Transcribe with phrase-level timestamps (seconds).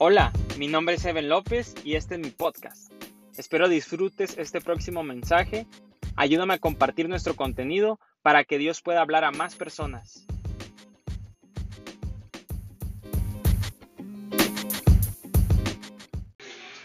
[0.00, 2.92] Hola, mi nombre es Evan López y este es mi podcast.
[3.36, 5.66] Espero disfrutes este próximo mensaje.
[6.14, 10.24] Ayúdame a compartir nuestro contenido para que Dios pueda hablar a más personas.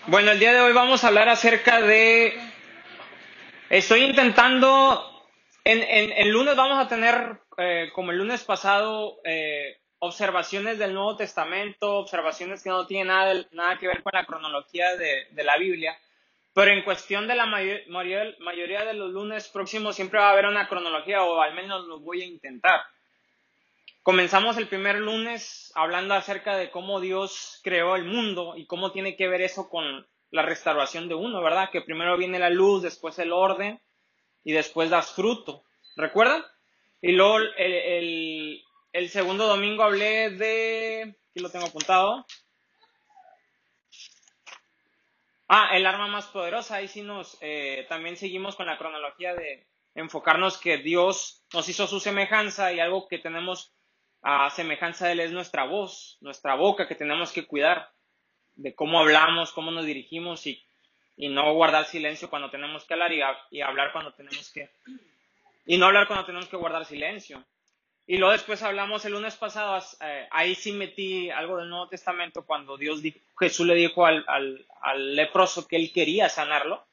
[0.08, 2.34] Bueno, el día de hoy vamos a hablar acerca de...
[3.70, 5.08] Estoy intentando...
[5.64, 11.16] En, el lunes vamos a tener, eh, como el lunes pasado, eh, observaciones del Nuevo
[11.16, 15.98] Testamento, observaciones que no tienen nada, nada que ver con la cronología de, la Biblia,
[16.54, 20.68] pero en cuestión de la mayoría de los lunes próximos siempre va a haber una
[20.68, 22.82] cronología o al menos lo voy a intentar.
[24.02, 29.16] Comenzamos el primer lunes hablando acerca de cómo Dios creó el mundo y cómo tiene
[29.16, 31.70] que ver eso con la restauración de uno, ¿verdad?
[31.72, 33.80] Que primero viene la luz, después el orden
[34.44, 35.64] y después das fruto.
[35.96, 36.44] ¿Recuerdan?
[37.02, 38.64] Y luego el, el
[39.10, 41.16] segundo domingo hablé de...
[41.32, 42.26] Aquí lo tengo apuntado.
[45.48, 46.76] Ah, el arma más poderosa.
[46.76, 47.38] Ahí sí nos...
[47.42, 52.80] Eh, también seguimos con la cronología de enfocarnos que Dios nos hizo su semejanza y
[52.80, 53.74] algo que tenemos
[54.22, 57.92] a semejanza de Él es nuestra voz, nuestra boca que tenemos que cuidar
[58.56, 60.64] de cómo hablamos, cómo nos dirigimos y,
[61.18, 64.72] y no guardar silencio cuando tenemos que hablar y, y hablar cuando tenemos que...
[65.66, 67.44] Y no hablar cuando tenemos que guardar silencio.
[68.06, 72.46] Y luego después hablamos el lunes pasado, eh, ahí sí metí algo del Nuevo Testamento
[72.46, 73.02] cuando Dios
[73.40, 74.26] Jesús le dijo al,
[74.82, 76.86] al, leproso que él quería sanarlo,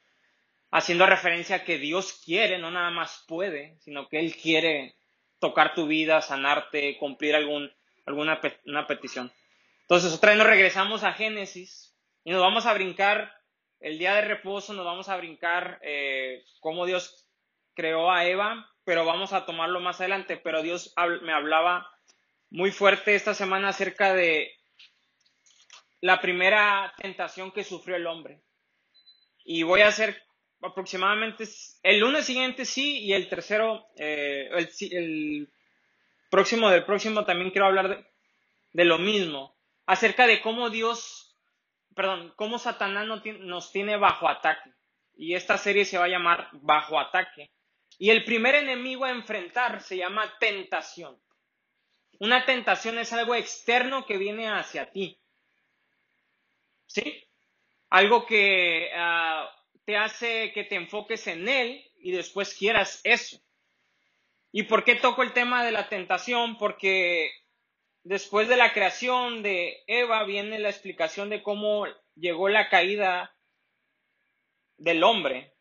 [0.71, 4.95] haciendo referencia a que Dios quiere, no nada más puede, sino que Él quiere
[5.39, 7.69] tocar tu vida, sanarte, cumplir algún,
[8.05, 9.31] alguna una petición.
[9.81, 13.35] Entonces otra vez nos regresamos a Génesis y nos vamos a brincar
[13.81, 17.27] el día de reposo, nos vamos a brincar eh, cómo Dios
[17.73, 20.37] creó a Eva pero vamos a tomarlo más adelante.
[20.37, 21.89] Pero Dios me hablaba
[22.49, 24.51] muy fuerte esta semana acerca de
[26.01, 28.41] la primera tentación que sufrió el hombre.
[29.43, 30.21] Y voy a hacer
[30.61, 31.45] aproximadamente
[31.83, 34.49] el lunes siguiente sí y el tercero, eh,
[34.91, 35.49] el,
[36.29, 38.05] próximo del próximo también quiero hablar de,
[38.73, 39.55] de, lo mismo,
[39.85, 41.35] acerca de cómo Dios,
[41.95, 44.71] perdón, cómo Satanás nos tiene bajo ataque.
[45.15, 47.51] Y esta serie se va a llamar Bajo Ataque.
[48.01, 51.21] Y el primer enemigo a enfrentar se llama tentación.
[52.17, 55.21] Una tentación es algo externo que viene hacia ti.
[56.87, 57.23] ¿Sí?
[57.91, 59.47] Algo que ah,
[59.85, 63.39] te hace que te enfoques en él y después quieras eso.
[64.51, 66.57] ¿Y por qué toco el tema de la tentación?
[66.57, 67.29] Porque
[68.01, 71.85] después de la creación de Eva viene la explicación de cómo
[72.15, 73.37] llegó la caída
[74.77, 75.53] del hombre.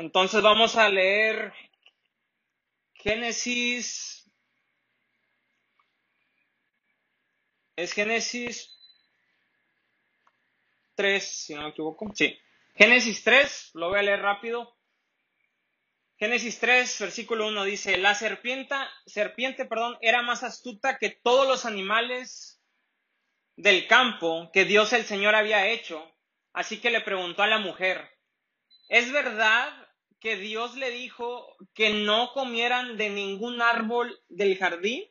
[0.00, 1.52] Entonces vamos a leer
[2.94, 4.26] Génesis.
[7.76, 8.78] Es Génesis
[10.94, 12.10] 3, si no me equivoco.
[12.14, 12.34] Sí.
[12.74, 14.74] Génesis 3, lo voy a leer rápido.
[16.16, 18.74] Génesis 3, versículo 1 dice, la serpiente,
[19.04, 22.62] serpiente perdón, era más astuta que todos los animales
[23.56, 26.02] del campo que Dios el Señor había hecho.
[26.54, 28.10] Así que le preguntó a la mujer,
[28.88, 29.89] ¿es verdad
[30.20, 35.04] que Dios le dijo que no comieran de ningún árbol del jardín?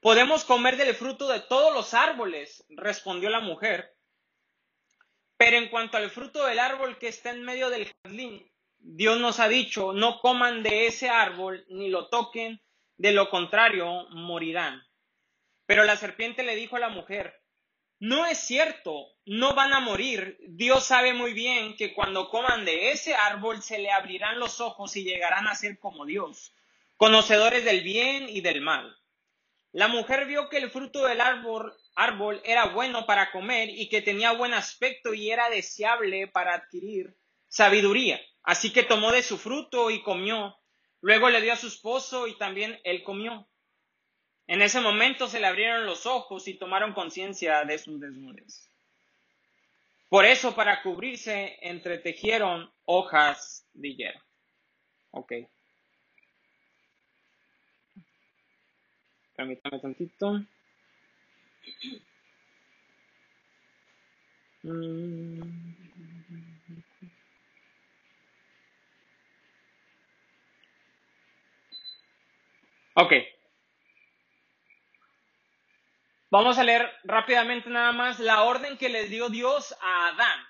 [0.00, 3.96] Podemos comer del fruto de todos los árboles, respondió la mujer.
[5.36, 9.40] Pero en cuanto al fruto del árbol que está en medio del jardín, Dios nos
[9.40, 12.62] ha dicho, no coman de ese árbol ni lo toquen,
[12.96, 14.82] de lo contrario morirán.
[15.66, 17.37] Pero la serpiente le dijo a la mujer,
[18.00, 20.38] no es cierto, no van a morir.
[20.46, 24.96] Dios sabe muy bien que cuando coman de ese árbol se le abrirán los ojos
[24.96, 26.54] y llegarán a ser como Dios,
[26.96, 28.96] conocedores del bien y del mal.
[29.72, 34.00] La mujer vio que el fruto del árbol, árbol era bueno para comer y que
[34.00, 37.16] tenía buen aspecto y era deseable para adquirir
[37.48, 38.20] sabiduría.
[38.42, 40.56] Así que tomó de su fruto y comió.
[41.00, 43.48] Luego le dio a su esposo y también él comió.
[44.48, 48.66] En ese momento se le abrieron los ojos y tomaron conciencia de su desnudez.
[50.08, 54.20] Por eso, para cubrirse, entretejieron hojas de hierro.
[55.10, 55.32] Ok.
[59.36, 60.40] Permítame tantito.
[64.62, 65.40] Mm.
[72.94, 73.12] Ok.
[76.30, 80.40] Vamos a leer rápidamente nada más la orden que les dio Dios a Adán.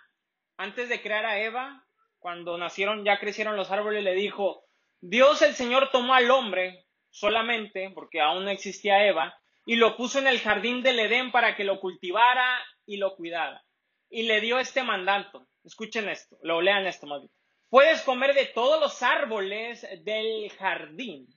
[0.56, 1.86] Antes de crear a Eva,
[2.18, 4.64] cuando nacieron, ya crecieron los árboles, le dijo,
[5.00, 10.18] Dios el Señor tomó al hombre, solamente, porque aún no existía Eva, y lo puso
[10.18, 13.64] en el jardín del Edén para que lo cultivara y lo cuidara.
[14.10, 15.46] Y le dio este mandato.
[15.62, 17.32] Escuchen esto, lo lean esto más bien.
[17.68, 21.28] Puedes comer de todos los árboles del jardín,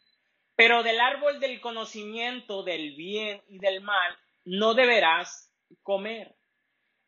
[0.56, 5.52] pero del árbol del conocimiento del bien y del mal no deberás
[5.84, 6.36] comer.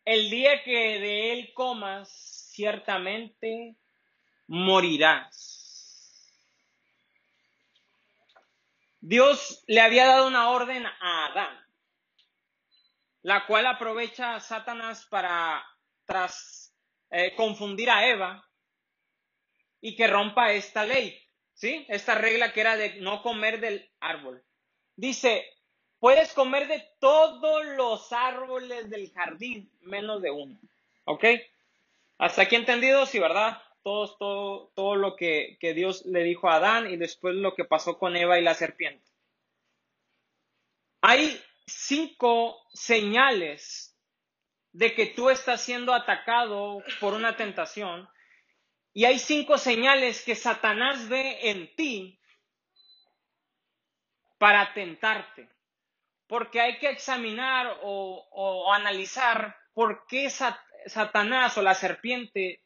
[0.05, 2.09] El día que de él comas,
[2.51, 3.75] ciertamente
[4.47, 5.53] morirás.
[8.99, 11.59] Dios le había dado una orden a Adán,
[13.21, 15.61] la cual aprovecha a Satanás para
[16.05, 16.73] tras
[17.09, 18.49] eh, confundir a Eva
[19.81, 21.21] y que rompa esta ley,
[21.53, 21.85] ¿sí?
[21.89, 24.43] Esta regla que era de no comer del árbol.
[24.95, 25.45] Dice,
[26.03, 30.59] puedes comer de todos los árboles del jardín, menos de uno,
[31.05, 31.23] ¿ok?
[32.17, 33.63] Hasta aquí entendido, sí, ¿verdad?
[33.83, 37.63] todo, todo, todo lo que, que Dios le dijo a Adán y después lo que
[37.63, 39.09] pasó con Eva y la serpiente.
[40.99, 43.97] Hay cinco señales
[44.73, 48.09] de que tú estás siendo atacado por una tentación
[48.91, 52.19] y hay cinco señales que Satanás ve en ti
[54.37, 55.47] para tentarte.
[56.33, 62.63] Porque hay que examinar o, analizar por qué Satanás o la serpiente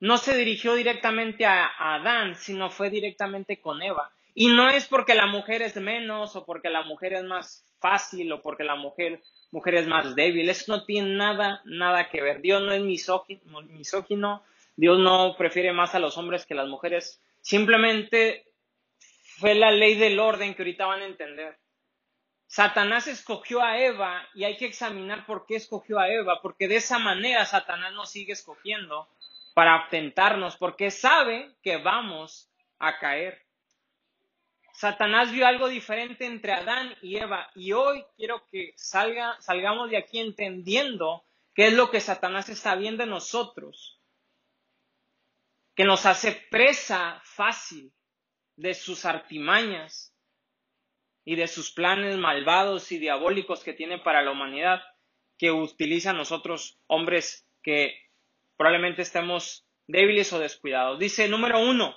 [0.00, 4.10] no se dirigió directamente a, Adán, sino fue directamente con Eva.
[4.34, 8.32] Y no es porque la mujer es menos o porque la mujer es más fácil
[8.32, 10.50] o porque la mujer, mujer es más débil.
[10.50, 12.40] Eso no tiene nada, nada que ver.
[12.40, 14.42] Dios no es misógino,
[14.74, 17.22] Dios no prefiere más a los hombres que a las mujeres.
[17.42, 18.44] Simplemente
[19.38, 21.62] fue la ley del orden que ahorita van a entender.
[22.52, 26.76] Satanás escogió a Eva y hay que examinar por qué escogió a Eva, porque de
[26.76, 29.08] esa manera Satanás nos sigue escogiendo
[29.54, 33.46] para tentarnos, porque sabe que vamos a caer.
[34.74, 39.96] Satanás vio algo diferente entre Adán y Eva y hoy quiero que salga, salgamos de
[39.96, 43.98] aquí entendiendo qué es lo que Satanás está viendo en nosotros,
[45.74, 47.94] que nos hace presa fácil
[48.56, 50.11] de sus artimañas
[51.24, 54.82] y de sus planes malvados y diabólicos que tiene para la humanidad,
[55.38, 57.94] que utiliza a nosotros hombres que
[58.56, 60.98] probablemente estemos débiles o descuidados.
[60.98, 61.96] Dice número uno.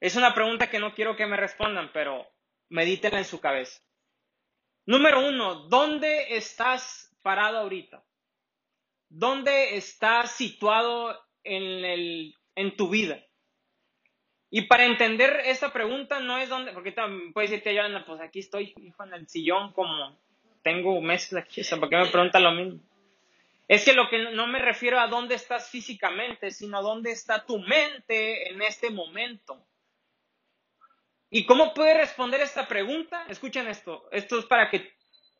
[0.00, 2.26] Es una pregunta que no quiero que me respondan, pero
[2.68, 3.80] medítela en su cabeza.
[4.86, 8.04] Número uno, ¿dónde estás parado ahorita?
[9.08, 13.24] ¿Dónde estás situado en, el, en tu vida?
[14.50, 16.94] Y para entender esta pregunta no es donde, porque
[17.32, 20.16] puedes decirte, yo, pues aquí estoy, hijo, en el sillón, como
[20.62, 22.80] tengo meses aquí, o sea, ¿por qué me pregunta lo mismo?
[23.66, 27.44] Es que lo que no me refiero a dónde estás físicamente, sino a dónde está
[27.44, 29.66] tu mente en este momento.
[31.30, 33.24] ¿Y cómo puede responder esta pregunta?
[33.28, 34.08] Escuchen esto.
[34.12, 34.92] Esto es para que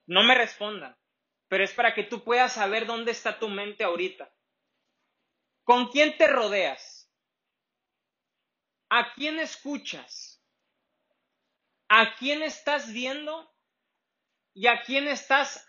[0.06, 0.96] no me respondan,
[1.48, 4.30] pero es para que tú puedas saber dónde está tu mente ahorita.
[5.62, 6.93] ¿Con quién te rodeas?
[8.96, 10.40] ¿A quién escuchas?
[11.88, 13.52] ¿A quién estás viendo?
[14.54, 15.68] ¿Y a quién estás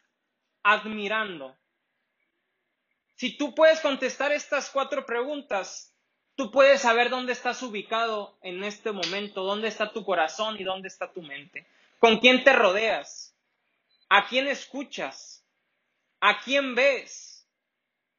[0.61, 1.57] admirando?
[3.15, 5.91] Si tú puedes contestar estas cuatro preguntas,
[6.35, 10.87] tú puedes saber dónde estás ubicado en este momento, dónde está tu corazón y dónde
[10.87, 11.65] está tu mente.
[11.97, 13.35] ¿Con quién te rodeas?
[14.07, 15.43] ¿A quién escuchas?
[16.19, 17.49] ¿A quién ves?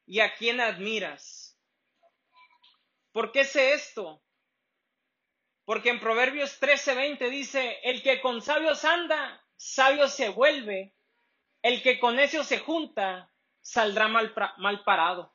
[0.04, 1.56] ¿Y a quién admiras?
[3.12, 4.20] ¿Por qué sé esto?
[5.66, 10.94] Porque en Proverbios 13:20 dice, el que con sabios anda, sabio se vuelve,
[11.60, 15.34] el que con necios se junta, saldrá mal, mal parado.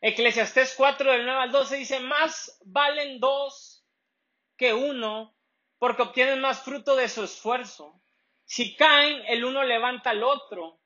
[0.00, 3.86] Eclesiastés 4 del 9 al 12 dice, más valen dos
[4.56, 5.36] que uno
[5.78, 8.00] porque obtienen más fruto de su esfuerzo.
[8.46, 10.80] Si caen, el uno levanta al otro.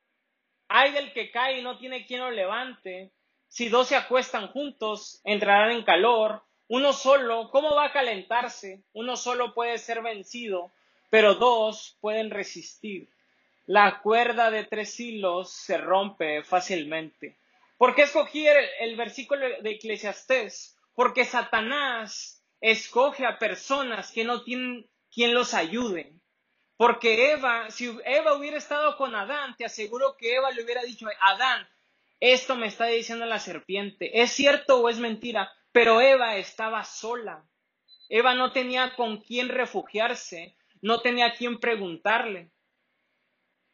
[0.67, 3.13] Hay del que cae y no tiene quien lo levante.
[3.47, 6.48] Si dos se acuestan juntos, entrarán en calor.
[6.69, 8.83] Uno solo, ¿cómo va a calentarse?
[8.93, 10.71] Uno solo puede ser vencido,
[11.11, 13.09] pero dos pueden resistir
[13.69, 17.37] la cuerda de tres hilos se rompe fácilmente.
[17.77, 20.75] ¿Por qué escogí el, versículo de Eclesiastés?
[20.95, 26.15] Porque Satanás escoge a personas que no tienen quien los ayude.
[26.79, 31.07] Porque Eva, si Eva hubiera estado con Adán, te aseguro que Eva le hubiera dicho,
[31.21, 31.69] Adán,
[32.21, 34.23] esto me está diciendo la serpiente.
[34.23, 35.53] ¿Es cierto o es mentira?
[35.73, 37.45] Pero Eva estaba sola.
[38.09, 42.51] Eva no tenía con quién refugiarse, no tenía a quién preguntarle.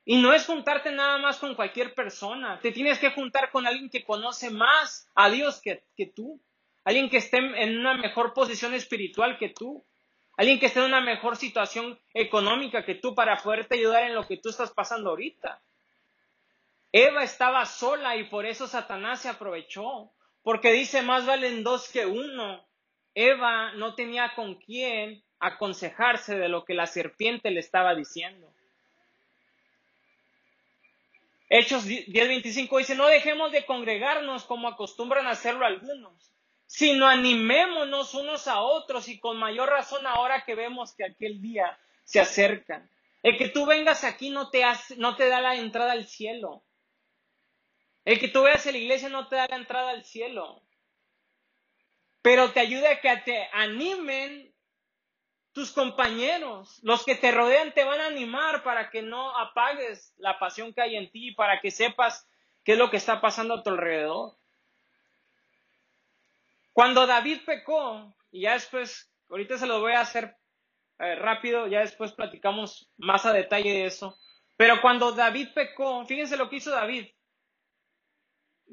[0.04, 2.60] Y no es juntarte nada más con cualquier persona.
[2.60, 5.82] Te tienes que juntar con alguien que conoce más a Dios que,
[6.14, 6.42] tú.
[6.84, 9.86] Alguien que esté en una mejor posición espiritual que tú.
[10.36, 14.26] alguien que esté en una mejor situación económica que tú para poderte ayudar en lo
[14.26, 15.62] que tú estás pasando ahorita.
[16.92, 20.13] Eva estaba sola y por eso Satanás se aprovechó,
[20.44, 22.64] porque dice más valen dos que uno.
[23.14, 28.52] Eva no tenía con quién aconsejarse de lo que la serpiente le estaba diciendo.
[31.48, 36.32] Hechos 10:25 dice, no dejemos de congregarnos como acostumbran hacerlo algunos,
[36.66, 41.78] sino animémonos unos a otros y con mayor razón ahora que vemos que aquel día
[42.04, 42.86] se acerca.
[43.22, 46.62] El que tú vengas aquí no te da la entrada al cielo.
[48.04, 50.62] El que tú veas en la iglesia no te da la entrada al cielo.
[52.22, 54.54] Pero te ayuda a que te animen
[55.52, 60.38] tus compañeros, los que te rodean te van a animar para que no apagues la
[60.38, 62.28] pasión que hay en ti, para que sepas
[62.64, 64.36] qué es lo que está pasando a tu alrededor.
[66.72, 70.36] Cuando David pecó, y ya después, ahorita se lo voy a hacer
[70.98, 74.18] eh, rápido, ya después platicamos más a detalle de eso,
[74.56, 77.06] pero cuando David pecó, fíjense lo que hizo David.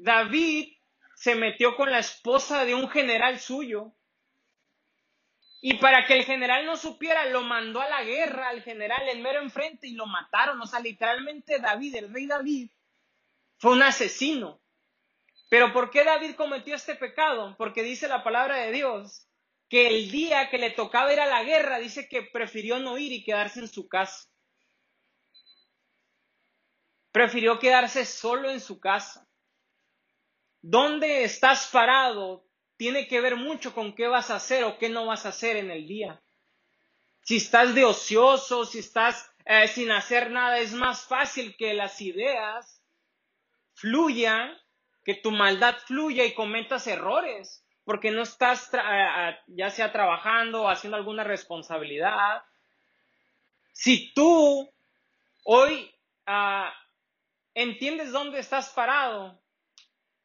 [0.02, 0.76] David
[1.14, 3.94] se metió con la esposa de un general suyo
[5.60, 9.22] y para que el general no supiera, lo mandó a la guerra al general en
[9.22, 10.60] mero enfrente y lo mataron.
[10.60, 12.70] O sea, literalmente David, el rey David,
[13.58, 14.60] fue un asesino.
[15.48, 17.54] Pero ¿por qué David cometió este pecado?
[17.56, 19.28] Porque dice la palabra de Dios
[19.68, 23.12] que el día que le tocaba ir a la guerra, dice que prefirió no ir
[23.12, 24.28] y quedarse en su casa.
[27.12, 29.28] Prefirió quedarse solo en su casa.
[30.62, 32.44] ¿Dónde estás parado?
[32.82, 35.56] tiene que ver mucho con qué vas a hacer o qué no vas a hacer
[35.56, 36.20] en el día.
[37.20, 42.00] Si estás de ocioso, si estás eh, sin hacer nada, es más fácil que las
[42.00, 42.82] ideas
[43.74, 44.58] fluyan,
[45.04, 48.70] que tu maldad fluya y cometas errores, porque no estás
[49.46, 52.42] ya sea trabajando o haciendo alguna responsabilidad.
[53.72, 54.68] Si tú
[55.44, 55.88] hoy
[56.26, 56.74] ah,
[57.54, 59.41] entiendes dónde estás parado,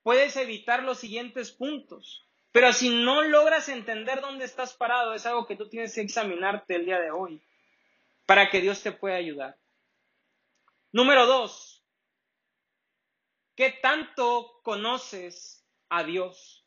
[0.07, 2.25] puedes evitar los siguientes puntos.
[2.53, 6.75] Pero si no logras entender dónde estás parado, es algo que tú tienes que examinarte
[6.75, 7.43] el día de hoy
[8.25, 9.57] para que Dios te pueda ayudar.
[10.93, 11.83] Número dos,
[13.57, 16.65] ¿qué tanto conoces a Dios?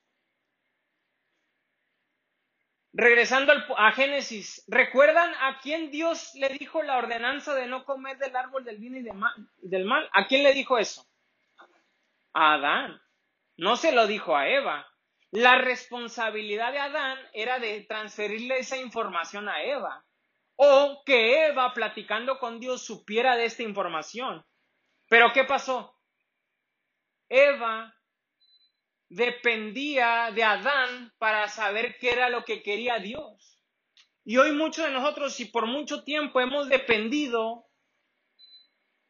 [2.92, 8.36] Regresando a Génesis, ¿recuerdan a quién Dios le dijo la ordenanza de no comer del
[8.36, 9.02] árbol del bien y
[9.62, 10.10] del mal?
[10.12, 11.06] ¿A quién le dijo eso?
[12.34, 13.00] A Adán.
[13.60, 14.90] No se lo dijo a Eva.
[15.32, 20.02] La responsabilidad de Adán era de transferirle esa información a Eva
[20.56, 24.42] o que Eva, platicando con Dios, supiera de esta información.
[25.10, 25.94] Pero ¿qué pasó?
[27.28, 27.94] Eva
[29.10, 33.62] dependía de Adán para saber qué era lo que quería Dios.
[34.24, 37.66] Y hoy muchos de nosotros, y por mucho tiempo hemos dependido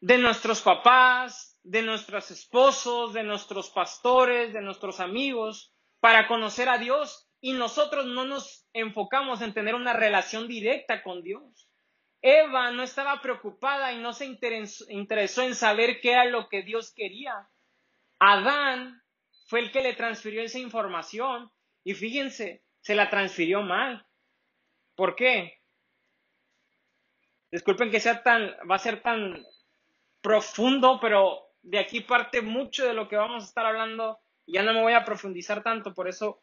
[0.01, 6.77] de nuestros papás, de nuestros esposos, de nuestros pastores, de nuestros amigos, para conocer a
[6.77, 11.67] Dios y nosotros no nos enfocamos en tener una relación directa con Dios.
[12.21, 16.93] Eva no estaba preocupada y no se interesó, en saber qué era lo que Dios
[16.93, 17.49] quería.
[18.19, 19.01] Adán
[19.47, 21.51] fue el que le transfirió esa información
[21.83, 24.05] y fíjense, se la transfirió mal.
[24.95, 25.61] ¿Por qué?
[27.51, 29.43] Disculpen que sea tan, va a ser tan
[30.21, 34.73] profundo, pero de aquí parte mucho de lo que vamos a estar hablando ya no
[34.73, 36.41] me voy a profundizar tanto, por eso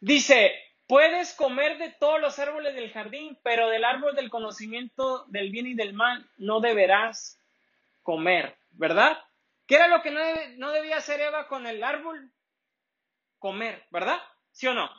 [0.00, 0.52] dice,
[0.86, 5.66] puedes comer de todos los árboles del jardín, pero del árbol del conocimiento del bien
[5.66, 7.38] y del mal no deberás
[8.02, 9.18] comer, ¿verdad?
[9.66, 12.30] ¿Qué era lo que no, debía hacer Eva con el árbol?
[13.38, 14.20] Comer, ¿verdad?
[14.52, 14.90] ¿Sí o no?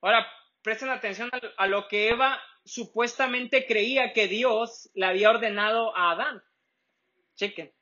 [0.00, 0.26] Ahora,
[0.62, 6.42] presten atención a lo que Eva supuestamente creía que Dios le había ordenado a Adán.
[7.34, 7.72] Chequen.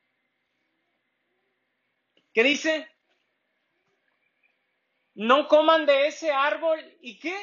[2.32, 2.88] ¿Qué dice?
[5.14, 7.36] No coman de ese árbol y qué?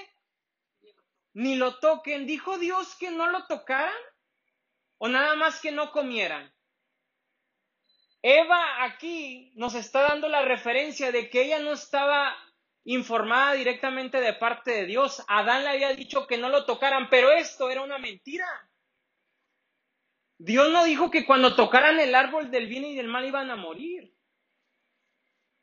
[1.33, 2.25] Ni lo toquen.
[2.25, 3.93] ¿Dijo Dios que no lo tocaran?
[4.97, 6.53] ¿O nada más que no comieran?
[8.21, 12.35] Eva aquí nos está dando la referencia de que ella no estaba
[12.85, 15.23] informada directamente de parte de Dios.
[15.27, 18.47] Adán le había dicho que no lo tocaran, pero esto era una mentira.
[20.37, 23.55] Dios no dijo que cuando tocaran el árbol del bien y del mal iban a
[23.55, 24.13] morir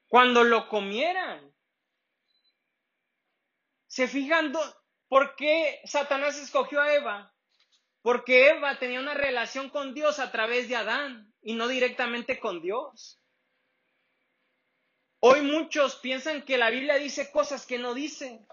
[0.09, 1.55] cuando lo comieran.
[3.87, 4.53] ¿Se fijan
[5.09, 7.35] por qué Satanás escogió a Eva?
[8.01, 12.61] Porque Eva tenía una relación con Dios a través de Adán y no directamente con
[12.61, 13.22] Dios.
[15.25, 18.45] Hoy muchos piensan que la Biblia dice cosas que no dice.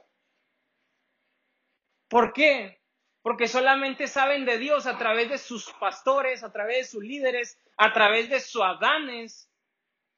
[2.08, 2.80] ¿Por qué?
[3.24, 7.60] Porque solamente saben de Dios a través de sus pastores, a través de sus líderes,
[7.76, 9.52] a través de sus adanes.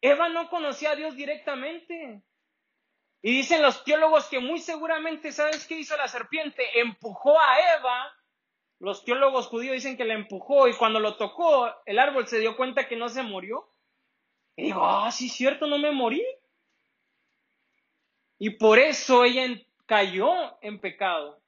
[0.01, 2.21] Eva no conocía a Dios directamente.
[3.21, 6.81] Y dicen los teólogos que muy seguramente, ¿sabes qué hizo la serpiente?
[6.81, 8.13] Empujó a Eva.
[8.77, 12.57] Los teólogos judíos dicen que la empujó y cuando lo tocó, el árbol se dio
[12.57, 13.73] cuenta que no se murió.
[14.57, 16.21] Y dijo, ah, sí, cierto, no me morí.
[18.43, 19.45] Y por eso ella
[19.85, 20.31] cayó
[20.63, 21.43] en pecado.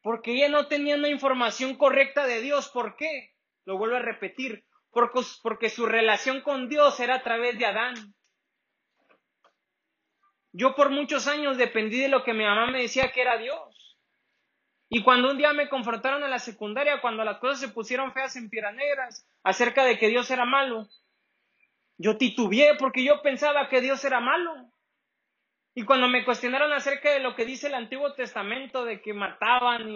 [0.00, 2.68] Porque ella no tenía una información correcta de Dios.
[2.68, 3.34] ¿Por qué?
[3.64, 4.64] Lo vuelvo a repetir.
[4.92, 8.14] Porque, su relación con Dios era a través de Adán.
[10.52, 13.98] Yo por muchos años dependí de lo que mi mamá me decía que era Dios.
[14.88, 18.36] Y cuando un día me confrontaron en la secundaria, cuando las cosas se pusieron feas
[18.36, 20.86] en negras acerca de que Dios era malo,
[21.98, 24.70] yo titubeé porque yo pensaba que Dios era malo.
[25.78, 29.86] Y cuando me cuestionaron acerca de lo que dice el Antiguo Testamento, de que mataban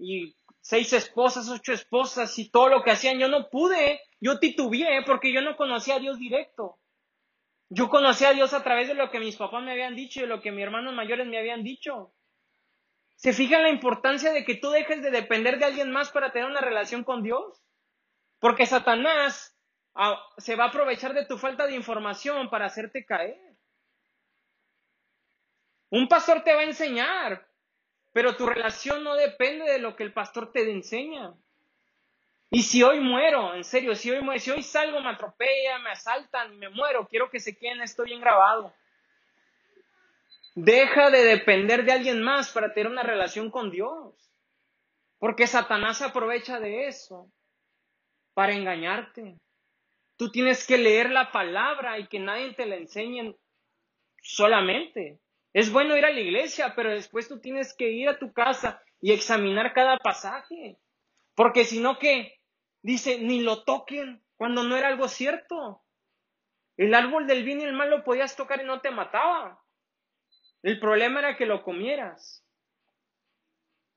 [0.00, 5.04] y, seis esposas, ocho esposas y todo lo que hacían, yo no pude, yo titubeé
[5.06, 6.80] porque yo no conocía a Dios directo.
[7.68, 10.22] Yo conocí a Dios a través de lo que mis papás me habían dicho y
[10.22, 12.12] de lo que mis hermanos mayores me habían dicho.
[13.14, 16.50] ¿Se fijan la importancia de que tú dejes de depender de alguien más para tener
[16.50, 17.62] una relación con Dios?
[18.40, 19.56] Porque Satanás
[19.94, 23.51] ah, se va a aprovechar de tu falta de información para hacerte caer.
[25.92, 27.46] Un pastor te va a enseñar,
[28.14, 31.34] pero tu relación no depende de lo que el pastor te enseña.
[32.48, 36.58] Y si hoy muero, en serio, si hoy, si hoy salgo, me atropella, me asaltan,
[36.58, 38.72] me muero, quiero que se queden esto bien grabado.
[40.54, 44.14] Deja de depender de alguien más para tener una relación con Dios.
[45.18, 47.30] Porque Satanás se aprovecha de eso
[48.32, 49.38] para engañarte.
[50.16, 53.36] Tú tienes que leer la palabra y que nadie te la enseñe
[54.22, 55.20] solamente.
[55.52, 58.82] Es bueno ir a la iglesia, pero después tú tienes que ir a tu casa
[59.00, 60.78] y examinar cada pasaje.
[61.34, 62.40] Porque si no, ¿qué?
[62.82, 65.82] Dice, ni lo toquen cuando no era algo cierto.
[66.76, 69.62] El árbol del bien y el mal lo podías tocar y no te mataba.
[70.62, 72.44] El problema era que lo comieras.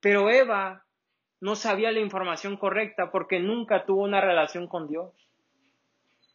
[0.02, 0.86] Pero Eva
[1.40, 5.14] no sabía la información correcta porque nunca tuvo una relación con Dios.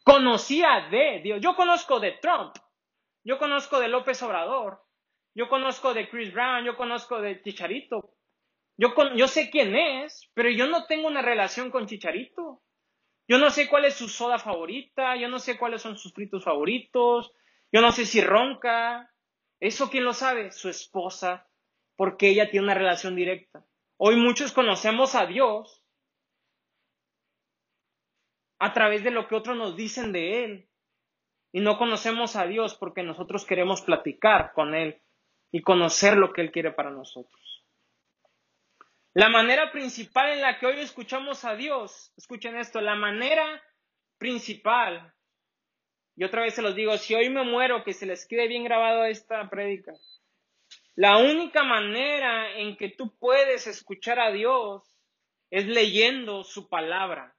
[0.03, 1.39] Conocía de Dios.
[1.41, 2.55] Yo conozco de Trump.
[3.23, 4.81] Yo conozco de López Obrador.
[5.33, 6.65] Yo conozco de Chris Brown.
[6.65, 8.13] Yo conozco de Chicharito.
[8.77, 12.63] Yo, sé quién es, pero yo no tengo una relación con Chicharito.
[13.27, 16.43] Yo no sé cuál es su soda favorita, yo no sé cuáles son sus fritos
[16.43, 17.31] favoritos,
[17.71, 19.13] yo no sé si ronca.
[19.59, 20.51] ¿Eso quién lo sabe?
[20.51, 21.47] Su esposa,
[21.95, 23.63] porque ella tiene una relación directa.
[23.97, 25.83] Hoy muchos conocemos a Dios
[28.57, 30.69] a través de lo que otros nos dicen de Él.
[31.53, 34.99] Y no conocemos a Dios porque nosotros queremos platicar con Él
[35.51, 37.65] y conocer lo que Él quiere para nosotros.
[39.13, 43.61] La manera principal en la que hoy escuchamos a Dios, escuchen esto, la manera
[44.17, 45.13] principal,
[46.15, 48.63] y otra vez se los digo, si hoy me muero, que se les quede bien
[48.63, 49.93] grabado esta prédica,
[50.95, 54.83] la única manera en que tú puedes escuchar a Dios
[55.49, 57.35] es leyendo su palabra.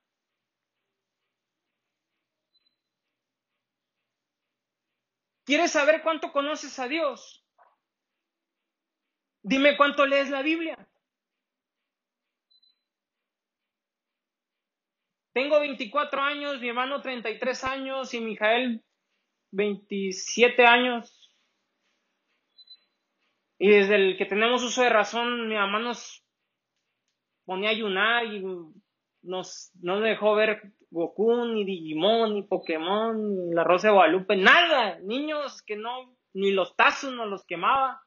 [5.45, 7.42] ¿Quieres saber cuánto conoces a Dios?
[9.43, 10.79] Dime cuánto lees la Biblia.
[15.33, 18.85] Tengo 24 años, mi hermano 33 años y Mijael
[19.51, 21.31] 27 años.
[23.59, 26.25] Y desde el que tenemos uso de razón, mi mamá nos
[27.45, 28.45] ponía a ayunar y
[29.23, 34.99] nos, no dejó ver Goku, ni Digimon, ni Pokémon, ni la Rosa de Guadalupe, nada.
[35.01, 38.03] Niños que no, ni los tazos nos los quemaba.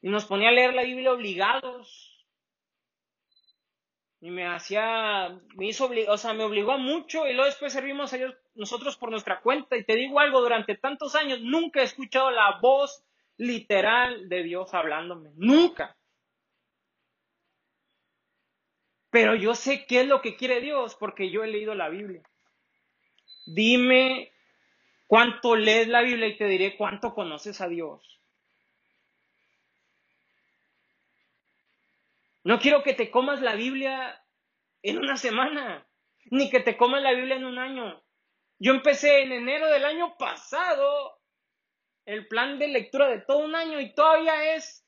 [0.00, 2.08] Y nos ponía a leer la Biblia obligados
[4.20, 8.12] y me hacía, me hizo, o sea, me obligó a mucho y luego después servimos
[8.12, 11.84] a Dios nosotros por nuestra cuenta y te digo algo, durante tantos años nunca he
[11.84, 13.04] escuchado la voz
[13.36, 15.96] literal de Dios hablándome, nunca.
[19.10, 22.22] Pero yo sé qué es lo que quiere Dios porque yo he leído la Biblia.
[23.46, 24.32] Dime
[25.06, 28.17] cuánto lees la Biblia y te diré cuánto conoces a Dios.
[32.44, 34.24] No quiero que te comas la Biblia
[34.82, 35.86] en una semana,
[36.30, 38.02] ni que te comas la Biblia en un año.
[38.58, 41.20] Yo empecé en enero del año pasado
[42.04, 44.84] el plan de lectura de todo un año y todavía es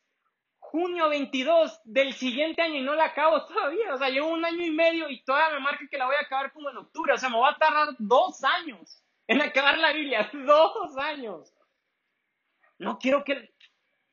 [0.59, 3.95] junio 22 del siguiente año y no la acabo todavía.
[3.95, 6.25] O sea, llevo un año y medio y todavía me marca que la voy a
[6.25, 7.13] acabar como en octubre.
[7.13, 11.53] O sea, me va a tardar dos años en acabar la Biblia, dos años.
[12.79, 13.53] No quiero que,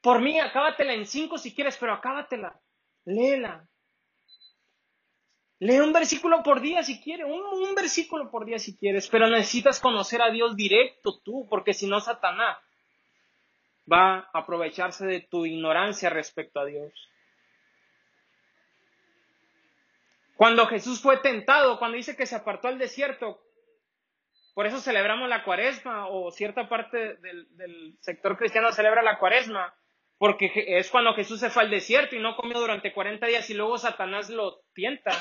[0.01, 2.59] por mí, acábatela en cinco si quieres, pero acábatela,
[3.07, 3.67] léela.
[5.59, 9.27] Lee un versículo por día si quieres, un, un, versículo por día si quieres, pero
[9.27, 12.57] necesitas conocer a Dios directo tú, porque si no, Satanás
[13.91, 16.93] va a aprovecharse de tu ignorancia respecto a Dios.
[20.35, 23.41] Cuando Jesús fue tentado, cuando dice que se apartó al desierto,
[24.53, 29.73] por eso celebramos la cuaresma o cierta parte del, sector cristiano celebra la cuaresma,
[30.17, 33.53] porque es cuando Jesús se fue al desierto y no comió durante 40 días y
[33.53, 35.11] luego Satanás lo tienta.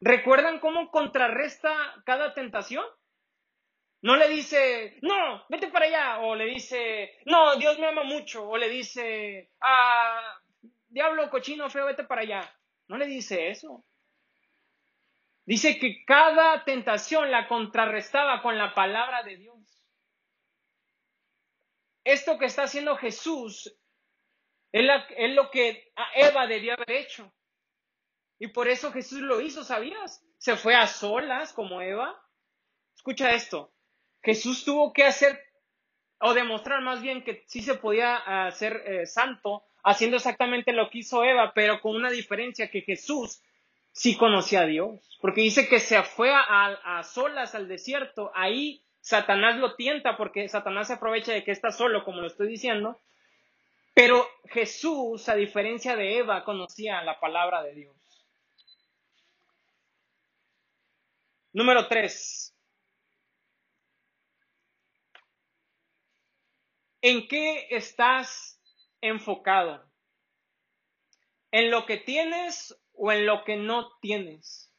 [0.00, 2.84] ¿Recuerdan cómo contrarresta cada tentación?
[4.02, 8.48] No le dice, no, vete para allá, o le dice, no, Dios me ama mucho,
[8.48, 10.40] o le dice, ah,
[10.88, 12.56] diablo cochino feo, vete para allá.
[12.88, 13.84] No le dice eso.
[15.44, 19.58] Dice que cada tentación la contrarrestaba con la palabra de Dios.
[22.04, 23.76] Esto que está haciendo Jesús
[24.72, 27.32] es, lo que Eva debía haber hecho.
[28.38, 30.24] Y por eso Jesús lo hizo, ¿sabías?
[30.38, 32.20] Se fue a solas como Eva.
[32.96, 33.72] Escucha esto.
[34.22, 35.38] Jesús tuvo que hacer,
[36.20, 40.98] o demostrar más bien que sí se podía hacer eh, santo, haciendo exactamente lo que
[40.98, 43.42] hizo Eva, pero con una diferencia que Jesús
[43.92, 49.56] sí conocía a Dios, porque dice que se fue a, solas al desierto, ahí Satanás
[49.56, 52.98] lo tienta porque Satanás se aprovecha de que está solo, como lo estoy diciendo,
[53.94, 57.96] pero Jesús, a diferencia de Eva, conocía la palabra de Dios.
[61.52, 62.56] Número tres.
[67.02, 68.60] ¿En qué estás
[69.00, 69.90] enfocado?
[71.50, 74.70] ¿En lo que tienes o en lo que no tienes.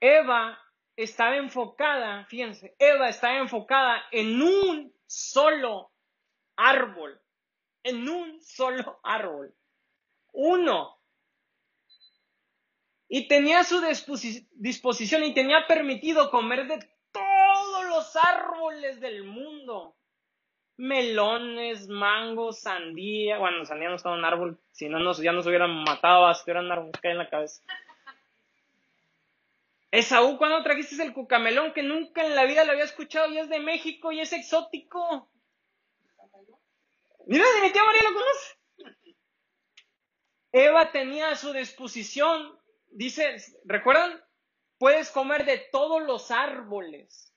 [0.00, 0.58] Eva
[0.96, 5.91] estaba enfocada, fíjense, Eva estaba enfocada en un solo
[6.56, 7.20] árbol,
[7.82, 9.54] en un solo árbol,
[10.32, 10.98] uno.
[13.08, 13.80] Y tenía su
[14.52, 19.96] disposición y tenía permitido comer de todos los árboles del mundo
[20.76, 23.38] melones, mangos, sandía.
[23.38, 26.42] Bueno, sandía no estaba en un árbol, si no nos, ya nos hubieran matado, si
[26.44, 27.62] hubieran árbol en la cabeza.
[29.92, 33.48] Esaú, cuando trajiste el cucamelón que nunca en la vida lo había escuchado y es
[33.48, 35.28] de México y es exótico?
[37.26, 38.56] Mira, mi tía María lo conoce.
[40.52, 42.58] Eva tenía a su disposición,
[42.88, 44.22] dice, ¿recuerdan?
[44.78, 47.32] Puedes comer de todos los árboles.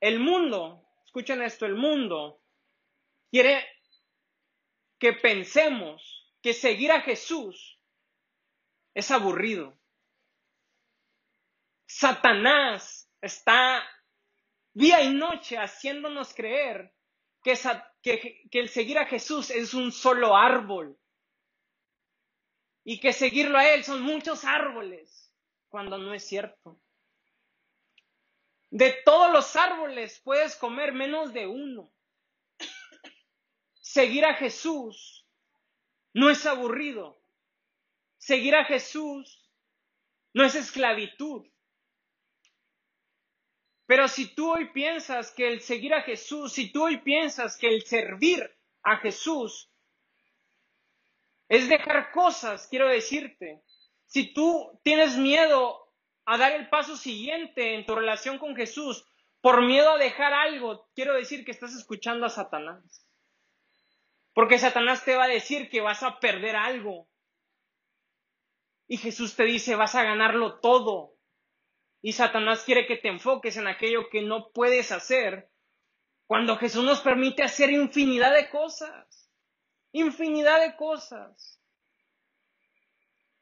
[0.00, 2.42] El mundo, escuchen esto, el mundo
[3.30, 3.66] quiere
[4.98, 7.80] que pensemos que seguir a Jesús
[8.94, 9.78] es aburrido.
[11.86, 13.82] Satanás está
[14.72, 16.94] día y noche haciéndonos creer
[18.02, 20.98] que, el seguir a Jesús es un solo árbol
[22.84, 25.32] y que seguirlo a Él son muchos árboles,
[25.68, 26.80] cuando no es cierto.
[28.70, 31.92] De todos los árboles puedes comer menos de uno.
[33.80, 35.26] Seguir a Jesús
[36.14, 37.20] no es aburrido.
[38.18, 39.50] Seguir a Jesús
[40.32, 41.49] no es esclavitud.
[43.90, 47.66] Pero si tú hoy piensas que el seguir a Jesús, si tú hoy piensas que
[47.66, 48.48] el servir
[48.84, 49.68] a Jesús
[51.48, 53.64] es dejar cosas, quiero decirte,
[54.06, 55.92] si tú tienes miedo
[56.24, 59.04] a dar el paso siguiente en tu relación con Jesús
[59.40, 63.04] por miedo a dejar algo, quiero decir que estás escuchando a Satanás.
[64.34, 67.08] Porque Satanás te va a decir que vas a perder algo.
[68.86, 71.09] Y Jesús te dice, vas a ganarlo todo.
[72.02, 75.50] Y Satanás quiere que te enfoques en aquello que no puedes hacer
[76.26, 79.28] cuando Jesús nos permite hacer infinidad de cosas.
[79.92, 81.60] Infinidad de cosas.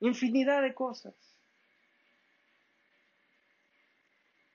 [0.01, 1.14] Infinidad de cosas.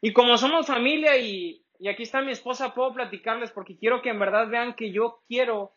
[0.01, 4.09] Y como somos familia y, y aquí está mi esposa, puedo platicarles porque quiero que
[4.09, 5.73] en verdad vean que yo quiero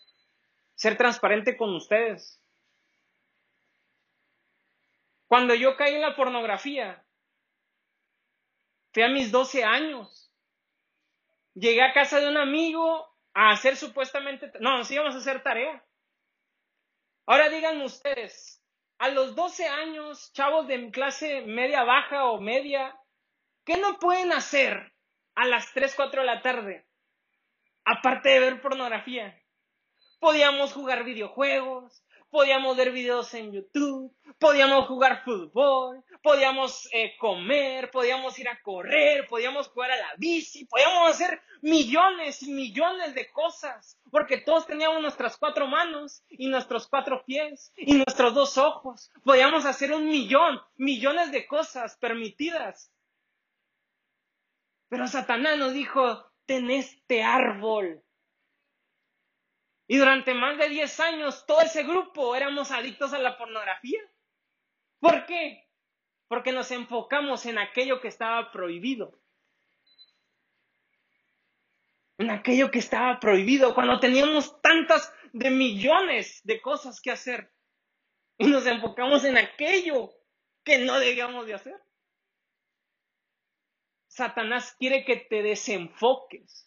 [0.75, 2.41] ser transparente con ustedes.
[5.27, 7.06] Cuando yo caí en la pornografía,
[8.97, 10.33] fui a mis 12 años.
[11.53, 15.85] Llegué a casa de un amigo a hacer supuestamente, no, nos íbamos a hacer tarea.
[17.27, 18.65] Ahora díganme ustedes,
[18.97, 22.99] a los 12 años, chavos de clase media baja o media,
[23.67, 24.95] ¿qué no pueden hacer
[25.35, 26.87] a las 3, 4 de la tarde?
[27.85, 29.39] Aparte de ver pornografía
[30.21, 32.03] podíamos jugar videojuegos,
[32.37, 39.27] podíamos ver videos en YouTube, podíamos jugar fútbol, podíamos eh, comer, podíamos ir a correr,
[39.27, 45.01] podíamos jugar a la bici, podíamos hacer millones y millones de cosas, porque todos teníamos
[45.01, 49.11] nuestras cuatro manos y nuestros cuatro pies y nuestros dos ojos.
[49.25, 52.92] Podíamos hacer un millón, millones de cosas permitidas.
[54.90, 58.03] Pero Satanás nos dijo, ten este árbol
[59.88, 64.01] y durante más de 10 años todo ese grupo éramos adictos a la pornografía.
[64.99, 65.68] ¿Por qué?
[66.29, 69.20] Porque nos enfocamos en aquello que estaba prohibido.
[72.18, 77.53] En aquello que estaba prohibido, cuando teníamos tantas de millones de cosas que hacer.
[78.38, 80.11] Y nos enfocamos en aquello
[80.64, 81.81] que no debíamos de hacer.
[84.09, 86.66] Satanás quiere que te desenfoques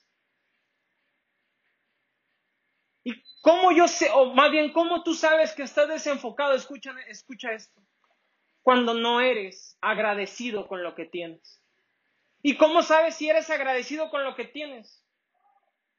[3.41, 6.53] ¿Cómo yo sé, o más bien, cómo tú sabes que estás desenfocado?
[6.53, 7.81] Escucha, escucha esto.
[8.61, 11.61] Cuando no eres agradecido con lo que tienes.
[12.41, 15.03] ¿Y cómo sabes si eres agradecido con lo que tienes?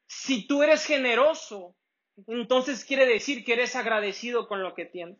[0.06, 1.76] Si tú eres generoso,
[2.26, 5.18] entonces quiere decir que eres agradecido con lo que tienes.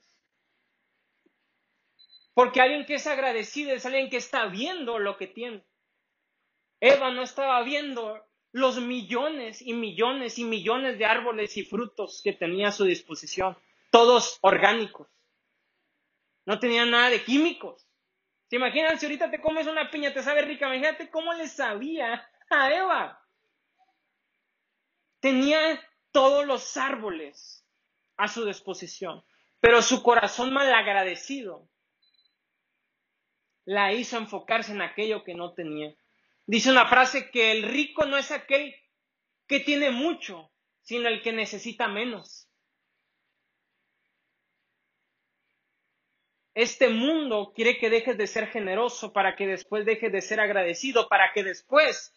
[2.35, 5.65] Porque alguien que es agradecido es alguien que está viendo lo que tiene.
[6.81, 12.33] Eva no estaba viendo los millones y millones y millones de árboles y frutos que
[12.33, 13.57] tenía a su disposición,
[13.91, 15.09] todos orgánicos.
[16.47, 17.87] No tenía nada de químicos.
[18.49, 20.67] ¿Se imaginan si ahorita te comes una piña, te sabe rica?
[20.67, 23.25] Imagínate cómo le sabía a Eva.
[25.21, 27.65] Tenía todos los árboles
[28.17, 29.25] a su disposición,
[29.61, 31.69] pero su corazón malagradecido
[33.65, 35.95] la hizo enfocarse en aquello que no tenía.
[36.51, 38.75] Dice una frase que el rico no es aquel
[39.47, 40.51] que tiene mucho,
[40.83, 42.49] sino el que necesita menos.
[46.53, 51.09] Este mundo quiere que dejes de ser generoso para que después dejes de ser agradecido,
[51.09, 52.13] para que después